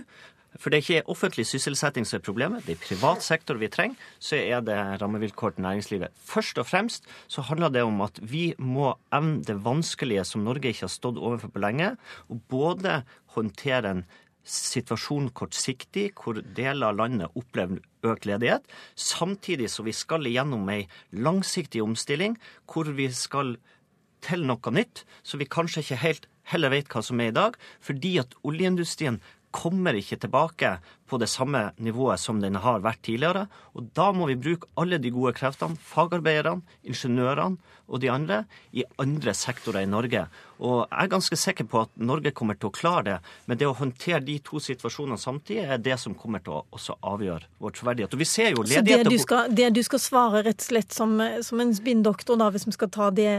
for 0.58 0.70
det 0.70 0.78
er 0.78 0.84
ikke 0.84 1.12
offentlig 1.12 1.46
sysselsetting 1.48 2.06
som 2.08 2.18
er 2.18 2.26
problemet, 2.26 2.66
det 2.66 2.76
er 2.76 2.82
privat 2.84 3.24
sektor 3.24 3.58
vi 3.60 3.70
trenger, 3.72 3.96
så 4.18 4.38
er 4.40 4.64
det 4.66 4.76
rammevilkår 5.02 5.56
til 5.56 5.66
næringslivet. 5.66 6.14
Først 6.26 6.58
og 6.62 6.68
fremst 6.68 7.08
så 7.32 7.44
handler 7.48 7.72
det 7.74 7.84
om 7.86 8.00
at 8.04 8.20
vi 8.22 8.50
må 8.58 8.94
evne 9.14 9.42
det 9.46 9.58
vanskelige 9.64 10.24
som 10.28 10.44
Norge 10.46 10.72
ikke 10.72 10.86
har 10.86 10.92
stått 10.92 11.20
overfor 11.20 11.52
på 11.54 11.64
lenge, 11.64 11.94
og 12.30 12.40
både 12.50 13.02
håndtere 13.36 13.92
en 13.92 14.06
situasjon 14.46 15.32
kortsiktig, 15.34 16.12
hvor 16.14 16.38
deler 16.38 16.92
av 16.92 17.00
landet 17.00 17.38
opplever 17.38 17.82
økt 18.06 18.28
ledighet, 18.28 18.62
samtidig 18.94 19.70
som 19.72 19.86
vi 19.88 19.94
skal 19.96 20.26
igjennom 20.28 20.68
ei 20.70 20.84
langsiktig 21.10 21.82
omstilling 21.82 22.36
hvor 22.70 22.88
vi 22.94 23.08
skal 23.10 23.56
til 24.26 24.46
noe 24.46 24.72
nytt, 24.72 25.04
så 25.26 25.38
vi 25.38 25.50
kanskje 25.50 25.82
ikke 25.82 26.02
helt 26.02 26.30
heller 26.50 26.70
vet 26.70 26.90
hva 26.90 27.02
som 27.02 27.20
er 27.20 27.32
i 27.32 27.34
dag, 27.34 27.56
fordi 27.82 28.16
at 28.22 28.34
oljeindustrien 28.46 29.18
kommer 29.56 29.96
ikke 29.96 30.18
tilbake 30.20 30.76
på 31.08 31.18
det 31.22 31.28
samme 31.32 31.70
nivået 31.82 32.20
som 32.20 32.40
den 32.42 32.58
har 32.60 32.82
vært 32.84 33.02
tidligere. 33.06 33.46
Og 33.74 33.88
da 33.96 34.10
må 34.12 34.28
vi 34.28 34.36
bruke 34.38 34.68
alle 34.76 35.00
de 35.02 35.12
gode 35.14 35.32
kreftene, 35.38 35.78
fagarbeiderne, 35.80 36.64
ingeniørene 36.84 37.56
og 37.86 38.02
de 38.02 38.10
andre, 38.12 38.44
i 38.76 38.84
andre 39.00 39.34
sektorer 39.36 39.86
i 39.86 39.90
Norge. 39.90 40.26
Og 40.58 40.86
jeg 40.86 41.02
er 41.02 41.10
ganske 41.12 41.36
sikker 41.36 41.66
på 41.68 41.82
at 41.84 41.92
Norge 42.00 42.32
kommer 42.36 42.56
til 42.58 42.70
å 42.70 42.74
klare 42.74 43.04
det. 43.08 43.16
Men 43.50 43.60
det 43.60 43.68
å 43.68 43.74
håndtere 43.76 44.22
de 44.24 44.38
to 44.44 44.60
situasjonene 44.62 45.18
samtidig 45.20 45.66
er 45.66 45.82
det 45.82 45.98
som 46.00 46.16
kommer 46.16 46.44
til 46.44 46.56
å 46.58 46.62
også 46.76 46.96
avgjøre 47.04 47.50
vår 47.62 47.76
troverdighet. 47.76 48.16
Og 48.16 48.22
vi 48.22 48.28
ser 48.30 48.54
jo 48.54 48.64
ledighet 48.64 49.04
Så 49.04 49.10
det 49.10 49.12
du 49.12 49.22
skal, 49.22 49.52
det 49.60 49.70
du 49.76 49.82
skal 49.86 50.02
svare 50.02 50.42
rett 50.46 50.64
og 50.64 50.70
slett 50.70 50.96
som, 50.96 51.18
som 51.44 51.62
en 51.62 51.76
spinndoktor, 51.76 52.40
da, 52.40 52.50
hvis 52.54 52.66
vi 52.68 52.76
skal 52.76 52.92
ta 52.94 53.12
det, 53.14 53.30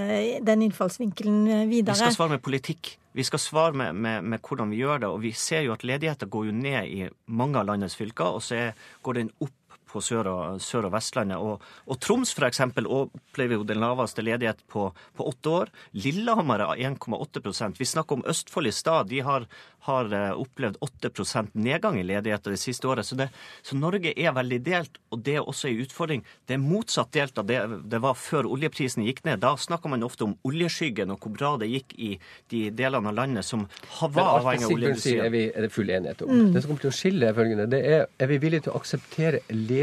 den 0.46 0.66
innfallsvinkelen 0.70 1.70
videre? 1.72 1.98
Vi 1.98 2.06
skal 2.06 2.18
svare 2.20 2.38
med 2.38 2.46
politikk. 2.46 2.98
Vi 3.18 3.26
skal 3.26 3.42
svare 3.42 3.74
med, 3.74 3.96
med, 3.96 4.24
med, 4.24 4.40
hvordan 4.46 4.70
vi 4.70 4.84
gjør 4.84 5.00
det. 5.02 5.08
Og 5.10 5.24
vi 5.24 5.32
ser 5.34 5.64
jo 5.66 5.74
at 5.74 5.86
ledigheten 5.88 6.30
går 6.30 6.52
jo 6.52 6.54
ned 6.54 6.92
i 6.92 7.08
mange 7.26 7.58
av 7.58 7.66
landets 7.66 7.98
fylker, 7.98 8.38
og 8.38 8.46
så 8.46 8.68
går 9.02 9.24
den 9.24 9.32
opp 9.42 9.57
på 9.88 10.02
Sør- 10.04 10.30
og, 10.32 10.62
Sør 10.64 10.88
og 10.90 10.94
Vestlandet. 10.96 11.40
Og, 11.40 11.64
og 11.88 12.00
Troms 12.04 12.34
f.eks. 12.36 12.62
opplever 12.84 13.58
jo 13.58 13.68
den 13.68 13.82
laveste 13.82 14.24
ledighet 14.26 14.62
på, 14.72 14.90
på 15.18 15.28
åtte 15.32 15.54
år. 15.62 15.72
Lillehammer 15.98 16.64
er 16.66 16.84
1,8% 16.92 17.80
Vi 17.80 17.88
snakker 17.88 18.20
om 18.20 18.26
Østfold 18.28 18.70
i 18.70 18.76
stad. 18.76 19.10
De 19.12 19.22
har, 19.26 19.48
har 19.88 20.14
eh, 20.14 20.34
opplevd 20.36 20.80
8% 20.84 21.56
nedgang 21.58 22.00
i 22.00 22.06
ledighet 22.08 22.52
det 22.52 22.60
siste 22.62 22.88
året. 22.88 23.08
Så, 23.08 23.18
det, 23.20 23.30
så, 23.62 23.78
Norge 23.80 24.14
er 24.14 24.36
veldig 24.36 24.62
delt, 24.66 25.00
og 25.12 25.24
det 25.26 25.38
er 25.40 25.48
også 25.48 25.72
en 25.72 25.84
utfordring. 25.86 26.26
Det 26.48 26.58
er 26.58 26.64
motsatt 26.64 27.14
delt 27.16 27.38
av 27.40 27.48
det 27.50 27.62
det 27.88 28.02
var 28.04 28.18
før 28.20 28.50
oljeprisen 28.52 29.06
gikk 29.06 29.24
ned. 29.28 29.42
Da 29.44 29.56
snakker 29.60 29.92
man 29.92 30.06
ofte 30.06 30.28
om 30.28 30.36
oljeskyggen 30.48 31.14
og 31.14 31.24
hvor 31.24 31.36
bra 31.36 31.54
det 31.62 31.72
gikk 31.72 31.96
i 31.98 32.12
de 32.52 32.68
delene 32.76 33.12
av 33.12 33.18
landet 33.18 33.48
som 33.48 33.66
var 34.02 34.42
avhengig 34.42 34.68
av 34.68 34.76
oljeindustrien. 34.76 35.24
Er, 35.26 35.34
vi, 35.34 35.46
er 35.52 35.68
det 35.68 35.72
full 35.74 35.90
enighet 35.94 36.24
om. 36.26 36.34
Mm. 36.34 36.52
Det 36.54 36.64
som 36.64 36.72
kommer 36.72 36.86
til 36.86 36.92
å 36.92 36.98
skille, 36.98 37.30
er 37.30 37.38
følgende. 37.38 37.70
Det 37.72 37.82
er, 37.88 38.06
er 38.20 38.32
vi 38.32 38.40
villige 38.44 38.68
til 38.68 38.76
å 38.76 38.82
akseptere 38.82 39.44
ledighet 39.54 39.77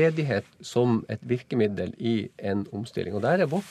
som 0.65 1.03
et 1.09 1.23
virkemiddel 1.23 1.95
i 1.99 2.17
en 2.39 2.67
omstilling? 2.73 3.15
Og 3.15 3.23
der 3.23 3.45
er 3.45 3.51
vårt 3.51 3.69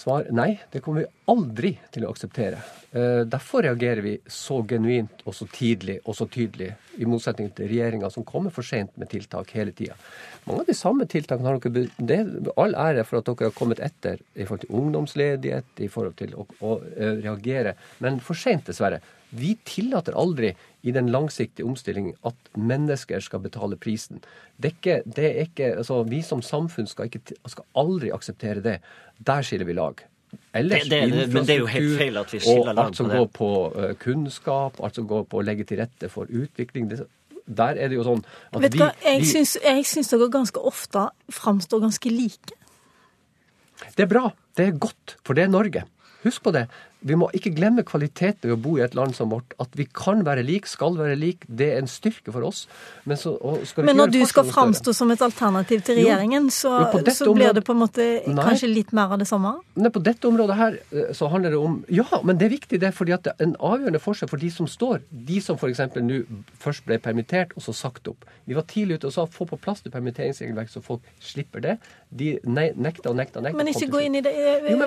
Svar 0.00 0.24
nei, 0.32 0.54
det 0.72 0.80
kommer 0.80 1.02
vi 1.02 1.08
aldri 1.28 1.70
til 1.92 2.06
å 2.06 2.10
akseptere. 2.14 2.60
Eh, 2.96 3.22
derfor 3.28 3.66
reagerer 3.66 4.00
vi 4.04 4.14
så 4.32 4.60
genuint 4.68 5.20
og 5.26 5.34
så 5.36 5.44
tidlig 5.52 5.98
og 6.06 6.16
så 6.16 6.24
tydelig, 6.30 6.70
i 6.96 7.08
motsetning 7.08 7.50
til 7.56 7.68
regjeringa 7.68 8.08
som 8.12 8.24
kommer 8.24 8.54
for 8.54 8.66
sent 8.66 8.96
med 9.00 9.10
tiltak 9.12 9.52
hele 9.56 9.74
tida. 9.76 9.98
Mange 10.46 10.64
av 10.64 10.70
de 10.70 10.76
samme 10.78 11.04
tiltakene 11.10 11.52
har 11.52 11.60
dere 11.66 11.90
Det 11.98 12.54
all 12.56 12.74
ære 12.74 13.04
for 13.04 13.20
at 13.20 13.28
dere 13.28 13.50
har 13.50 13.58
kommet 13.58 13.82
etter 13.84 14.22
i 14.34 14.46
forhold 14.46 14.64
til 14.64 14.76
ungdomsledighet, 14.80 15.84
i 15.84 15.92
forhold 15.92 16.16
til 16.16 16.32
å, 16.32 16.46
å, 16.64 16.80
eh, 16.96 17.20
reagere, 17.20 17.76
men 18.00 18.22
for 18.24 18.34
sent, 18.34 18.70
dessverre. 18.72 19.02
Vi 19.30 19.54
tillater 19.64 20.16
aldri 20.18 20.52
i 20.82 20.92
den 20.94 21.10
langsiktige 21.12 21.66
omstillingen 21.68 22.16
at 22.26 22.50
mennesker 22.58 23.22
skal 23.22 23.42
betale 23.44 23.78
prisen. 23.80 24.22
Det 24.56 24.72
er 24.72 24.76
ikke, 24.76 24.96
det 25.06 25.26
er 25.26 25.42
ikke, 25.44 25.72
altså, 25.82 26.02
vi 26.08 26.22
som 26.26 26.42
samfunn 26.42 26.88
skal, 26.90 27.10
ikke, 27.10 27.36
skal 27.46 27.66
aldri 27.78 28.10
akseptere 28.14 28.64
det. 28.64 28.78
Der 29.26 29.46
skiller 29.46 29.68
vi 29.68 29.76
lag. 29.78 30.02
Ellers 30.54 30.86
det, 30.86 31.00
det, 31.10 31.28
men 31.32 31.46
det 31.46 31.54
er 31.56 31.62
jo 31.62 31.70
helt 31.70 31.96
feil 31.98 32.18
at 32.20 32.32
vi 32.32 32.40
skiller 32.42 32.72
lag 32.72 32.74
på 32.74 32.80
det. 32.80 32.86
Alt 32.86 33.00
som 33.00 33.10
går 33.10 33.30
på 33.34 33.50
uh, 33.76 33.88
kunnskap, 34.02 34.82
alt 34.82 34.98
som 34.98 35.08
går 35.10 35.24
på 35.30 35.40
å 35.40 35.46
legge 35.46 35.66
til 35.68 35.82
rette 35.82 36.10
for 36.10 36.30
utvikling. 36.30 36.90
Det, 36.90 37.06
der 37.46 37.78
er 37.78 37.90
det 37.90 37.98
jo 37.98 38.06
sånn 38.06 38.22
at 38.50 38.60
Vet 38.62 38.74
vi, 38.74 38.82
hva, 38.82 38.90
jeg, 39.04 39.22
vi, 39.22 39.30
syns, 39.30 39.56
jeg 39.62 39.86
syns 39.90 40.12
dere 40.12 40.30
ganske 40.32 40.66
ofte 40.70 41.06
framstår 41.34 41.82
ganske 41.86 42.14
like. 42.14 42.58
Det 43.96 44.06
er 44.06 44.10
bra. 44.10 44.28
Det 44.56 44.68
er 44.68 44.78
godt, 44.78 45.16
for 45.26 45.38
det 45.38 45.46
er 45.46 45.52
Norge. 45.52 45.86
Husk 46.24 46.42
på 46.44 46.52
det 46.54 46.66
vi 47.00 47.16
må 47.16 47.30
ikke 47.36 47.52
glemme 47.56 47.84
kvaliteten 47.86 48.50
ved 48.50 48.54
å 48.58 48.60
bo 48.60 48.74
i 48.76 48.82
et 48.84 48.94
land 48.96 49.14
som 49.16 49.30
vårt. 49.32 49.54
At 49.62 49.72
vi 49.78 49.86
kan 49.88 50.20
være 50.26 50.42
lik, 50.44 50.68
skal 50.68 50.98
være 50.98 51.16
lik, 51.16 51.46
det 51.48 51.70
er 51.74 51.80
en 51.80 51.88
styrke 51.88 52.32
for 52.34 52.44
oss. 52.44 52.66
Men, 53.08 53.16
så, 53.20 53.34
Men 53.80 53.96
når 53.96 54.12
du 54.12 54.18
skal 54.28 54.48
framstå 54.48 54.92
som 54.96 55.12
et 55.14 55.22
alternativ 55.24 55.84
til 55.86 56.00
regjeringen, 56.02 56.50
så, 56.52 56.74
jo, 56.92 57.02
så, 57.16 57.30
blir 57.36 57.54
det 57.56 57.64
på 57.64 57.76
en 57.76 57.80
måte 57.80 58.08
nei, 58.26 58.44
kanskje 58.44 58.68
litt 58.68 58.92
mer 58.96 59.14
av 59.16 59.22
det 59.22 59.28
samme? 59.30 59.54
Nei, 59.80 59.92
på 59.94 60.02
dette 60.04 60.28
området 60.28 60.58
her 60.58 60.76
eh, 60.76 61.12
så 61.16 61.30
handler 61.32 61.56
det 61.56 61.60
om 61.60 61.78
Ja, 61.88 62.06
men 62.26 62.40
det 62.40 62.50
er 62.50 62.54
viktig, 62.58 62.82
det. 62.82 62.92
fordi 62.96 63.16
at 63.16 63.24
det 63.24 63.34
er 63.36 63.48
en 63.48 63.56
avgjørende 63.56 64.02
forskjell 64.02 64.30
for 64.32 64.42
de 64.42 64.52
som 64.52 64.68
står. 64.68 65.00
De 65.10 65.40
som 65.44 65.56
f.eks. 65.56 65.80
nå 65.96 66.20
først 66.60 66.84
ble 66.88 67.00
permittert, 67.00 67.56
og 67.56 67.64
så 67.64 67.76
sagt 67.76 68.12
opp. 68.12 68.28
Vi 68.44 68.58
var 68.58 68.68
tidlig 68.68 69.00
ute 69.00 69.08
og 69.08 69.16
sa 69.16 69.24
få 69.30 69.48
på 69.48 69.56
plass 69.60 69.80
det 69.86 69.94
permitteringsregelverket 69.94 70.76
så 70.76 70.84
folk 70.84 71.08
slipper 71.22 71.64
det. 71.64 71.78
De 72.10 72.34
nekta 72.44 73.08
og 73.08 73.16
nekta 73.16 73.40
og 73.40 73.46
nekta. 73.46 73.56
Men 73.56 73.72
ikke 73.72 73.88
gå 73.94 74.04
inn 74.04 74.20
i 74.20 74.24
det. 74.24 74.36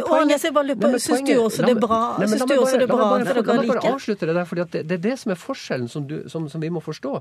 Ånes, 0.04 0.44
jeg 0.44 0.54
bare 0.54 0.70
lurer 0.70 0.82
på, 0.84 1.00
syns 1.02 1.26
du 1.26 1.34
også 1.40 1.64
det 1.64 1.78
er 1.78 1.82
bra 1.82 2.03
Nei, 2.20 2.28
Syns 2.32 2.46
du 2.50 2.54
også 2.56 2.80
det 2.80 2.88
er 2.88 2.92
bra 2.92 3.08
at 3.08 3.26
dere 3.28 3.36
liker? 3.40 3.50
La 3.50 3.58
meg 3.60 3.72
bare 3.72 3.94
avslutte 3.94 4.30
det 4.30 4.36
der, 4.38 4.48
for 4.50 4.62
det, 4.62 4.84
det, 4.90 4.98
er 4.98 5.04
det 5.04 5.16
som 5.22 5.34
er 5.34 5.40
forskjellen 5.40 5.92
som, 5.92 6.08
du, 6.10 6.16
som, 6.32 6.48
som, 6.52 6.64
vi 6.64 6.72
må 6.74 6.84
forstå. 6.84 7.14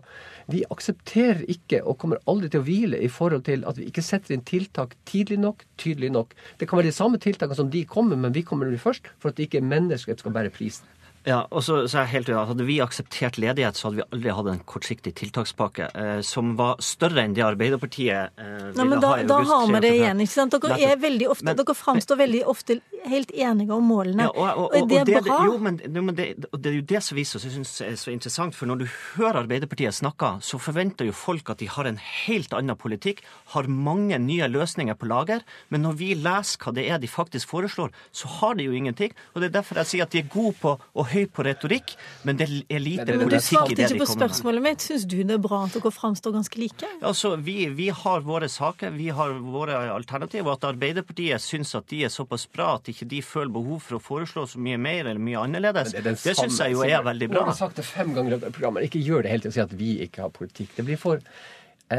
Vi 0.53 0.62
aksepterer 0.75 1.45
ikke, 1.53 1.83
og 1.83 1.99
kommer 2.03 2.23
aldri 2.31 2.53
til 2.53 2.62
å 2.62 2.66
hvile, 2.66 3.01
i 3.03 3.11
forhold 3.12 3.47
til 3.49 3.66
at 3.68 3.81
vi 3.81 3.88
ikke 3.90 4.05
setter 4.07 4.37
inn 4.37 4.47
tiltak 4.49 4.97
tidlig 5.09 5.40
nok, 5.42 5.66
tydelig 5.81 6.12
nok. 6.14 6.37
Det 6.61 6.68
kan 6.71 6.81
være 6.81 6.90
de 6.90 6.97
samme 6.99 7.23
tiltakene 7.23 7.59
som 7.59 7.71
de 7.73 7.87
kommer, 7.88 8.21
men 8.21 8.35
vi 8.37 8.45
kommer 8.47 8.73
først 8.83 9.09
for 9.23 9.33
at 9.33 9.40
ikke 9.42 9.64
mennesket 9.64 10.23
skal 10.23 10.35
bære 10.35 10.53
prisen. 10.55 10.88
Ja, 11.24 11.44
og 11.54 11.62
så, 11.62 11.85
så 11.87 12.00
er 12.00 12.08
jeg 12.08 12.12
helt 12.16 12.30
uenig. 12.32 12.46
Hadde 12.50 12.64
vi 12.66 12.76
akseptert 12.82 13.38
ledighet, 13.38 13.78
så 13.78 13.88
hadde 13.88 14.00
vi 14.00 14.06
aldri 14.16 14.32
hatt 14.35 14.48
en 14.50 14.62
kortsiktig 14.66 15.12
tiltakspakke 15.20 15.88
eh, 15.94 16.18
som 16.26 16.56
var 16.58 16.82
større 16.82 17.22
enn 17.22 17.37
det 17.37 17.44
Arbeiderpartiet 17.46 18.35
eh, 18.42 18.64
ville 18.74 18.88
Nei, 18.90 18.98
da, 18.98 19.12
ha 19.12 19.20
i 19.20 19.22
august. 19.22 19.30
Da 19.30 19.38
har 19.52 19.68
vi 19.70 19.82
det 19.85 19.92
igjen. 20.00 20.22
ikke 20.24 20.35
sant? 20.35 20.56
Dere, 20.62 20.78
er 20.82 20.98
veldig 21.02 21.28
ofte, 21.30 21.46
men, 21.46 21.58
dere 21.61 21.76
framstår 21.78 22.18
veldig 22.24 22.42
ofte 22.50 22.78
helt 23.06 23.30
enige 23.30 23.76
om 23.76 23.87
målene. 23.87 24.26
Ja, 24.26 24.32
og, 24.35 24.48
og, 24.48 24.64
og, 24.64 24.74
og, 24.82 24.90
det 24.90 25.16
er 25.18 25.26
bra. 25.28 25.38
Jo, 25.46 25.54
men, 25.62 25.78
men 25.94 26.11
det, 26.18 26.26
det, 26.42 26.72
er 26.72 26.76
jo 26.80 26.87
det 26.94 27.04
som 27.06 27.18
viser 27.18 27.38
oss, 27.38 27.46
jeg 27.46 27.54
synes 27.54 27.76
er 27.87 27.94
så 28.02 28.14
interessant. 28.14 28.58
For 28.58 28.70
når 28.70 28.82
du 28.82 28.87
hører 29.14 29.44
Arbeiderpartiet 29.44 29.94
snakke, 29.94 30.32
så 30.42 30.58
forventer 30.62 31.06
jo 31.06 31.14
folk 31.14 31.54
at 31.54 31.62
de 31.62 31.70
har 31.70 31.87
en 31.87 32.02
helt 32.02 32.54
annen 32.58 32.78
politikk, 32.78 33.22
har 33.54 33.70
mange 33.70 34.18
nye 34.18 34.50
løsninger 34.50 34.98
på 34.98 35.11
lager. 35.11 35.46
Men 35.70 35.87
når 35.87 35.98
vi 36.02 36.12
leser 36.18 36.58
hva 36.62 36.74
det 36.74 36.88
er 36.90 36.98
de 37.02 37.11
faktisk 37.11 37.54
foreslår, 37.54 37.94
så 38.11 38.30
har 38.40 38.58
de 38.58 38.66
jo 38.66 38.74
ingenting. 38.74 39.14
Og 39.37 39.42
det 39.42 39.52
er 39.52 39.58
derfor 39.61 39.82
jeg 39.85 39.92
sier 39.92 40.06
at 40.08 40.14
de 40.14 40.24
er 40.24 40.30
gode 40.32 40.58
på 40.58 40.74
å 40.74 41.06
høy 41.12 41.27
på 41.31 41.44
retorikk, 41.46 41.94
men 42.27 42.38
det 42.40 42.48
er 42.48 42.83
lite 42.83 43.07
politikk 43.07 43.22
i 43.22 43.22
det 43.22 43.22
de 43.22 43.22
kommer 43.22 43.29
med. 43.29 43.37
Du 43.37 43.46
svarte 43.46 43.79
ikke 43.87 44.01
på 44.01 44.09
spørsmålet 44.11 44.64
mitt. 44.66 44.85
Syns 44.85 45.07
du 45.09 45.16
det 45.22 45.37
er 45.37 45.42
bra 45.42 45.62
at 45.66 45.77
dere 45.77 45.92
framstår 45.94 46.35
ganske 46.37 46.61
like? 46.61 46.90
Altså, 47.01 47.35
vi, 47.37 47.57
vi, 47.77 47.88
har 48.03 48.27
våre 48.27 48.48
saker, 48.53 48.94
vi 48.96 49.09
har 49.14 49.37
våre 49.55 49.79
alternativer. 49.94 50.48
Og 50.48 50.59
at 50.59 50.68
Arbeiderpartiet 50.72 51.44
syns 51.44 51.75
at 51.79 51.88
de 51.92 52.03
er 52.07 52.12
såpass 52.12 52.48
bra 52.51 52.75
at 52.79 52.90
ikke 52.92 53.09
de 53.11 53.22
føler 53.25 53.53
behov 53.55 53.83
for 53.87 53.98
å 53.98 54.03
foreslå 54.03 54.46
så 54.51 54.62
mye 54.62 54.81
mer 54.81 55.07
eller 55.07 55.22
mye 55.22 55.40
annerledes, 55.46 55.94
det, 55.96 56.05
det 56.05 56.37
syns 56.38 56.61
jeg 56.61 56.77
jo 56.77 56.85
er 56.87 57.03
veldig 57.07 57.33
bra. 57.33 57.46
Du 57.46 57.53
har 57.53 57.59
sagt 57.59 57.81
det 57.81 57.87
fem 57.88 58.14
ganger 58.16 58.38
i 58.38 58.53
programmet. 58.53 58.88
Ikke 58.88 59.03
gjør 59.03 59.27
det 59.27 59.35
helt 59.35 59.46
til 59.48 59.55
å 59.55 59.59
si 59.59 59.64
at 59.64 59.75
vi 59.79 59.96
ikke 60.07 60.27
har 60.27 60.33
politikk. 60.35 60.77
Det 60.79 60.87
blir 60.88 61.01
for 61.01 61.22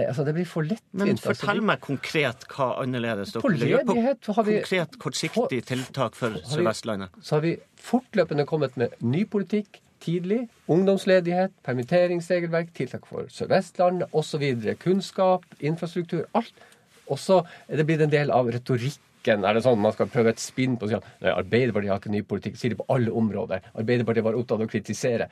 altså, 0.08 0.26
det 0.28 0.34
blir 0.38 0.48
for 0.50 0.68
lettvint. 0.68 1.00
Men 1.04 1.22
fortell 1.22 1.56
altså, 1.56 1.68
meg 1.70 1.82
konkret 1.84 2.46
hva 2.52 2.70
annerledes 2.82 3.34
dere 3.36 3.54
vil 3.54 3.66
gjøre. 3.70 3.86
På 4.26 4.36
konkret, 4.40 5.00
kortsiktig 5.02 5.62
tiltak 5.70 6.18
for 6.20 6.38
Sør-Vestlandet. 6.50 7.16
Så 7.22 7.38
har 7.38 7.46
vi 7.46 7.56
fortløpende 7.84 8.48
kommet 8.50 8.78
med 8.80 8.96
ny 9.04 9.26
politikk 9.30 9.82
tidlig. 10.04 10.42
Ungdomsledighet, 10.72 11.56
permitteringsregelverk, 11.68 12.74
tiltak 12.76 13.08
for 13.10 13.30
Sør-Vestlandet 13.32 14.12
osv. 14.16 14.46
Kunnskap, 14.82 15.48
infrastruktur, 15.64 16.26
alt. 16.38 16.68
Og 17.12 17.20
så 17.20 17.42
er 17.68 17.80
det 17.80 17.88
blitt 17.88 18.04
en 18.06 18.14
del 18.14 18.32
av 18.32 18.52
retorikken 18.52 19.02
er 19.24 19.56
det 19.56 19.62
sånn 19.64 19.80
man 19.80 19.94
skal 19.96 20.10
prøve 20.12 20.34
et 20.34 20.42
spinn 20.44 20.74
på 20.76 20.84
å 20.84 20.90
si 20.92 20.98
at 20.98 21.06
Arbeiderpartiet 21.32 21.94
har 21.94 22.02
ikke 22.02 22.12
ny 22.12 22.24
politikk, 22.28 22.58
sier 22.60 22.74
det 22.74 22.80
på 22.82 22.88
alle 22.92 23.14
områder. 23.16 23.70
Arbeiderpartiet 23.80 24.26
var 24.26 24.36
opptatt 24.36 24.60
av 24.60 24.66
å 24.66 24.72
kritisere. 24.72 25.30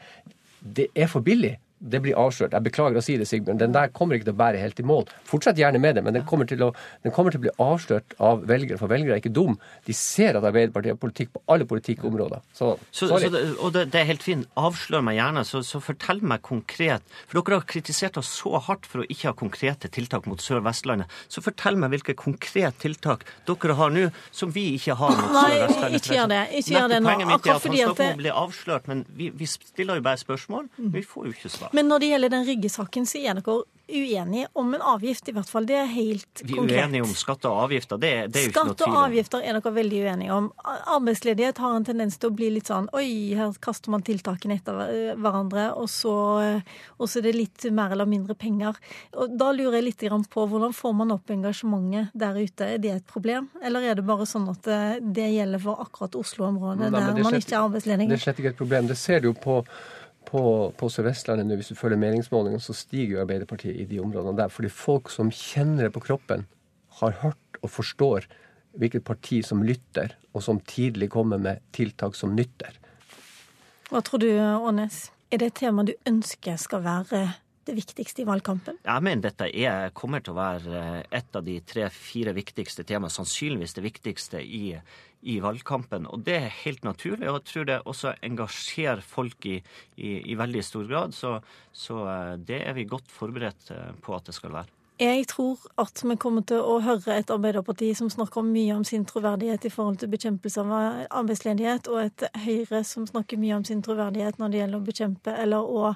Det 0.62 0.88
er 0.96 1.10
for 1.12 1.26
billig 1.26 1.58
det 1.82 2.02
blir 2.04 2.18
avslørt. 2.20 2.54
Jeg 2.54 2.66
beklager 2.68 3.00
å 3.00 3.04
si 3.04 3.16
det, 3.18 3.26
Sigbjørn. 3.30 3.60
Den 3.60 3.74
der 3.74 3.90
kommer 3.94 4.18
ikke 4.18 4.30
til 4.30 4.36
å 4.36 4.40
bære 4.42 4.62
helt 4.62 4.80
i 4.80 4.86
mål. 4.86 5.08
Fortsett 5.28 5.60
gjerne 5.60 5.82
med 5.82 5.98
det, 5.98 6.04
men 6.06 6.16
den 6.16 6.26
kommer 6.30 6.46
til 6.50 6.62
å, 6.68 6.70
kommer 7.16 7.34
til 7.34 7.42
å 7.42 7.46
bli 7.48 7.54
avslørt 7.64 8.14
av 8.22 8.44
velgere. 8.50 8.78
For 8.82 8.92
velgere 8.92 9.18
er 9.18 9.24
ikke 9.24 9.34
dum. 9.34 9.58
De 9.88 9.96
ser 9.98 10.38
at 10.38 10.46
Arbeiderpartiet 10.46 10.94
har 10.94 11.02
politikk 11.02 11.34
på 11.34 11.42
alle 11.52 11.66
politikkområder. 11.70 12.44
Så, 12.54 12.76
så, 12.92 13.10
så 13.10 13.20
det, 13.24 13.42
og 13.58 13.74
det, 13.74 13.88
det, 13.96 14.04
er 14.04 14.10
helt 14.12 14.26
fint. 14.26 14.50
Avslør 14.60 15.06
meg 15.08 15.18
gjerne, 15.18 15.46
så, 15.48 15.64
så, 15.66 15.82
fortell 15.82 16.22
meg 16.22 16.44
konkret. 16.46 17.06
For 17.26 17.42
dere 17.42 17.62
har 17.62 17.68
kritisert 17.70 18.20
oss 18.22 18.30
så 18.42 18.62
hardt 18.62 18.86
for 18.90 19.02
å 19.02 19.08
ikke 19.10 19.32
ha 19.32 19.36
konkrete 19.38 19.90
tiltak 19.92 20.30
mot 20.30 20.42
Sør-Vestlandet. 20.42 21.10
Så 21.32 21.42
fortell 21.42 21.80
meg 21.82 21.96
hvilke 21.96 22.16
konkrete 22.20 22.78
tiltak 22.86 23.26
dere 23.50 23.78
har 23.80 23.94
nå 23.94 24.08
som 24.30 24.54
vi 24.54 24.68
ikke 24.78 25.00
har 25.02 25.18
mot 25.18 25.34
Sør-Vestlandet. 25.34 25.82
Nei, 25.82 26.02
ikke 26.02 26.20
gjør 26.20 26.32
det. 26.36 26.42
Ikke 26.62 26.78
gjør 26.78 26.94
det 26.94 27.02
nå. 27.02 27.10
Poenget 27.10 27.32
mitt 27.32 27.50
er 27.50 27.56
at 27.58 27.66
han 27.66 27.78
snakker 27.82 28.06
om 28.06 28.14
å 28.14 28.22
bli 28.22 28.36
avslørt, 28.46 28.90
men 28.92 29.04
vi, 29.18 29.32
vi 29.34 29.50
stiller 29.50 29.98
jo 29.98 30.06
bare 30.06 30.22
spørsmål. 30.22 30.70
Men 30.78 30.94
vi 30.94 31.06
får 31.08 31.30
jo 31.30 31.36
ikke 31.36 31.52
svar. 31.52 31.71
Men 31.72 31.88
når 31.92 32.04
det 32.04 32.10
gjelder 32.14 32.34
den 32.34 32.48
Rygge-saken, 32.48 33.08
så 33.08 33.22
er 33.22 33.40
dere 33.40 33.62
uenige 33.92 34.48
om 34.54 34.74
en 34.74 34.82
avgift, 34.82 35.30
i 35.30 35.34
hvert 35.36 35.50
fall. 35.50 35.66
Det 35.68 35.76
er 35.76 35.90
helt 35.92 36.26
konkret. 36.26 36.48
Vi 36.48 36.54
er 36.54 36.60
konkret. 36.60 36.86
uenige 36.86 37.04
om 37.04 37.14
skatter 37.16 37.52
og 37.52 37.64
avgifter, 37.66 38.00
det, 38.02 38.12
det 38.32 38.40
er 38.40 38.46
jo 38.46 38.52
ikke 38.52 38.64
noe 38.68 38.78
tvil 38.80 38.88
om. 38.88 38.96
og 38.96 39.04
avgifter 39.06 39.44
er 39.44 39.58
dere 39.58 39.74
veldig 39.76 40.02
uenige 40.06 40.38
om. 40.38 40.50
Arbeidsledighet 40.96 41.62
har 41.64 41.76
en 41.76 41.88
tendens 41.88 42.18
til 42.22 42.32
å 42.32 42.36
bli 42.36 42.52
litt 42.56 42.72
sånn 42.72 42.90
Oi, 42.98 43.08
her 43.38 43.54
kaster 43.64 43.94
man 43.94 44.06
tiltakene 44.08 44.58
etter 44.60 44.80
hverandre, 45.20 45.70
og 45.80 45.90
så, 45.92 46.16
og 46.98 47.12
så 47.12 47.22
er 47.22 47.28
det 47.30 47.36
litt 47.38 47.68
mer 47.76 47.96
eller 47.96 48.10
mindre 48.10 48.36
penger. 48.40 48.80
Og 49.16 49.38
Da 49.42 49.52
lurer 49.56 49.80
jeg 49.80 49.90
litt 49.90 50.08
på 50.32 50.46
hvordan 50.50 50.74
får 50.76 50.94
man 50.98 51.16
opp 51.16 51.32
engasjementet 51.32 52.16
der 52.18 52.38
ute? 52.40 52.68
Er 52.76 52.82
det 52.82 52.94
et 52.96 53.08
problem, 53.08 53.50
eller 53.64 53.92
er 53.92 54.00
det 54.00 54.06
bare 54.08 54.28
sånn 54.30 54.48
at 54.52 54.64
det, 54.68 54.82
det 55.16 55.30
gjelder 55.36 55.62
for 55.62 55.84
akkurat 55.84 56.16
Oslo-området, 56.18 56.92
der 56.92 57.24
man 57.24 57.40
ikke 57.40 57.56
er 57.56 57.64
arbeidsledig? 57.66 58.08
Det 58.10 58.20
er 58.20 58.24
slett 58.26 58.40
ikke 58.42 58.56
et 58.56 58.62
problem. 58.62 58.88
Det 58.90 58.98
ser 59.00 59.22
du 59.22 59.32
jo 59.32 59.36
på 59.38 59.62
på, 60.32 60.44
på 60.78 60.90
Sør-Vestlandet 60.92 61.48
nå, 61.48 61.58
hvis 61.60 61.72
du 61.74 61.78
følger 61.80 62.00
meningsmålingene, 62.00 62.64
så 62.64 62.76
stiger 62.78 63.18
jo 63.18 63.24
Arbeiderpartiet 63.26 63.82
i 63.84 63.88
de 63.90 64.00
områdene 64.04 64.38
der. 64.40 64.52
Fordi 64.54 64.72
folk 64.72 65.12
som 65.12 65.32
kjenner 65.36 65.88
det 65.88 65.96
på 65.96 66.04
kroppen, 66.06 66.48
har 67.02 67.16
hørt 67.22 67.60
og 67.62 67.72
forstår 67.72 68.28
hvilket 68.80 69.04
parti 69.08 69.42
som 69.44 69.64
lytter, 69.64 70.14
og 70.32 70.44
som 70.44 70.60
tidlig 70.68 71.10
kommer 71.12 71.40
med 71.42 71.64
tiltak 71.76 72.16
som 72.16 72.36
nytter. 72.36 72.78
Hva 73.92 74.00
tror 74.06 74.24
du, 74.24 74.30
Ånes? 74.40 75.10
Er 75.32 75.42
det 75.42 75.52
et 75.52 75.60
tema 75.64 75.84
du 75.88 75.94
ønsker 76.08 76.60
skal 76.60 76.84
være 76.84 77.24
det 77.68 77.76
viktigste 77.78 78.24
i 78.24 78.28
valgkampen? 78.28 78.80
Jeg 78.86 79.06
mener 79.06 79.28
dette 79.28 79.48
er, 79.50 79.92
kommer 79.98 80.24
til 80.24 80.34
å 80.34 80.40
være 80.40 80.82
et 81.14 81.38
av 81.38 81.46
de 81.46 81.60
tre-fire 81.68 82.34
viktigste 82.38 82.86
temaene, 82.88 83.14
sannsynligvis 83.14 83.78
det 83.78 83.86
viktigste 83.86 84.42
i, 84.42 84.64
i, 85.22 85.38
valgkampen. 85.44 86.10
Og 86.10 86.26
det 86.28 86.38
er 86.40 86.60
helt 86.64 86.86
naturlig, 86.88 87.30
og 87.30 87.42
jeg 87.42 87.48
tror 87.52 87.70
det 87.70 87.80
også 87.86 88.16
engasjerer 88.32 89.06
folk 89.06 89.50
i, 89.50 89.60
i, 89.98 90.18
i 90.34 90.38
veldig 90.40 90.66
stor 90.66 90.90
grad. 90.90 91.18
Så, 91.18 91.38
så 91.72 92.04
eh, 92.10 92.36
det 92.42 92.62
er 92.66 92.78
vi 92.78 92.90
godt 92.90 93.12
forberedt 93.14 93.74
eh, 93.76 93.92
på 94.02 94.18
at 94.18 94.30
det 94.30 94.38
skal 94.38 94.56
være. 94.58 94.78
Jeg 95.02 95.24
tror 95.32 95.58
at 95.82 95.98
vi 96.06 96.14
kommer 96.22 96.44
til 96.46 96.62
å 96.62 96.76
høre 96.86 97.16
et 97.18 97.32
Arbeiderparti 97.34 97.88
som 97.98 98.10
snakker 98.14 98.44
mye 98.46 98.76
om 98.76 98.84
sin 98.86 99.02
troverdighet 99.10 99.64
i 99.66 99.72
forhold 99.74 99.98
til 99.98 100.12
bekjempelse 100.12 100.62
av 100.62 101.08
arbeidsledighet, 101.22 101.90
og 101.90 102.04
et 102.04 102.26
Høyre 102.44 102.84
som 102.86 103.08
snakker 103.10 103.42
mye 103.42 103.56
om 103.58 103.66
sin 103.66 103.82
troverdighet 103.82 104.38
når 104.38 104.54
det 104.54 104.60
gjelder 104.62 104.78
å 104.78 104.86
bekjempe 104.92 105.34
eller 105.42 105.66
å 105.66 105.96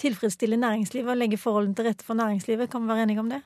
tilfredsstille 0.00 0.56
næringslivet 0.60 1.12
og 1.12 1.20
legge 1.20 1.40
forholdene 1.40 1.76
til 1.76 1.90
rette 1.90 2.06
for 2.06 2.18
næringslivet. 2.18 2.70
Kan 2.70 2.84
vi 2.84 2.94
være 2.94 3.06
enige 3.08 3.20
om 3.20 3.30
det? 3.30 3.42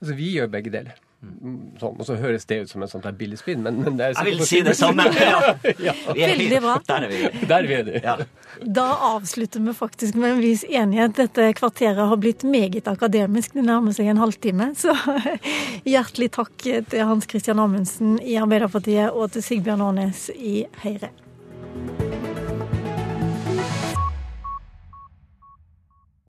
Altså, 0.00 0.14
Vi 0.14 0.32
gjør 0.36 0.50
begge 0.52 0.72
deler. 0.72 0.98
Sånn, 1.20 1.98
og 2.00 2.06
så 2.08 2.14
høres 2.16 2.46
det 2.48 2.62
ut 2.62 2.70
som 2.70 2.80
en 2.80 2.88
sånn 2.88 3.02
billig 3.18 3.36
spinn, 3.36 3.60
men, 3.60 3.82
men 3.84 3.98
Jeg 4.00 4.24
vil 4.24 4.38
si 4.48 4.62
det 4.64 4.72
samme! 4.78 5.04
Ja. 5.20 5.52
ja. 5.84 5.92
Veldig 6.16 6.60
bra. 6.64 6.78
Der 6.88 7.04
er 7.04 7.12
vi. 7.12 7.18
Der 7.50 7.68
er 7.68 7.84
vi. 7.84 8.00
Ja. 8.00 8.14
Da 8.64 8.86
avslutter 9.10 9.60
vi 9.60 9.74
faktisk 9.76 10.16
med 10.16 10.38
en 10.38 10.40
vis 10.40 10.64
enighet. 10.64 11.18
Dette 11.18 11.50
kvarteret 11.60 12.08
har 12.08 12.20
blitt 12.20 12.46
meget 12.48 12.88
akademisk. 12.88 13.52
Det 13.52 13.66
nærmer 13.68 13.92
seg 13.96 14.08
en 14.08 14.22
halvtime. 14.22 14.70
Så 14.80 14.96
hjertelig 15.92 16.30
takk 16.38 16.56
til 16.64 17.04
Hans 17.04 17.28
Christian 17.28 17.60
Amundsen 17.60 18.16
i 18.24 18.40
Arbeiderpartiet 18.40 19.12
og 19.12 19.34
til 19.36 19.44
Sigbjørn 19.44 19.84
Aanes 19.90 20.30
i 20.32 20.62
Høyre. 20.80 21.12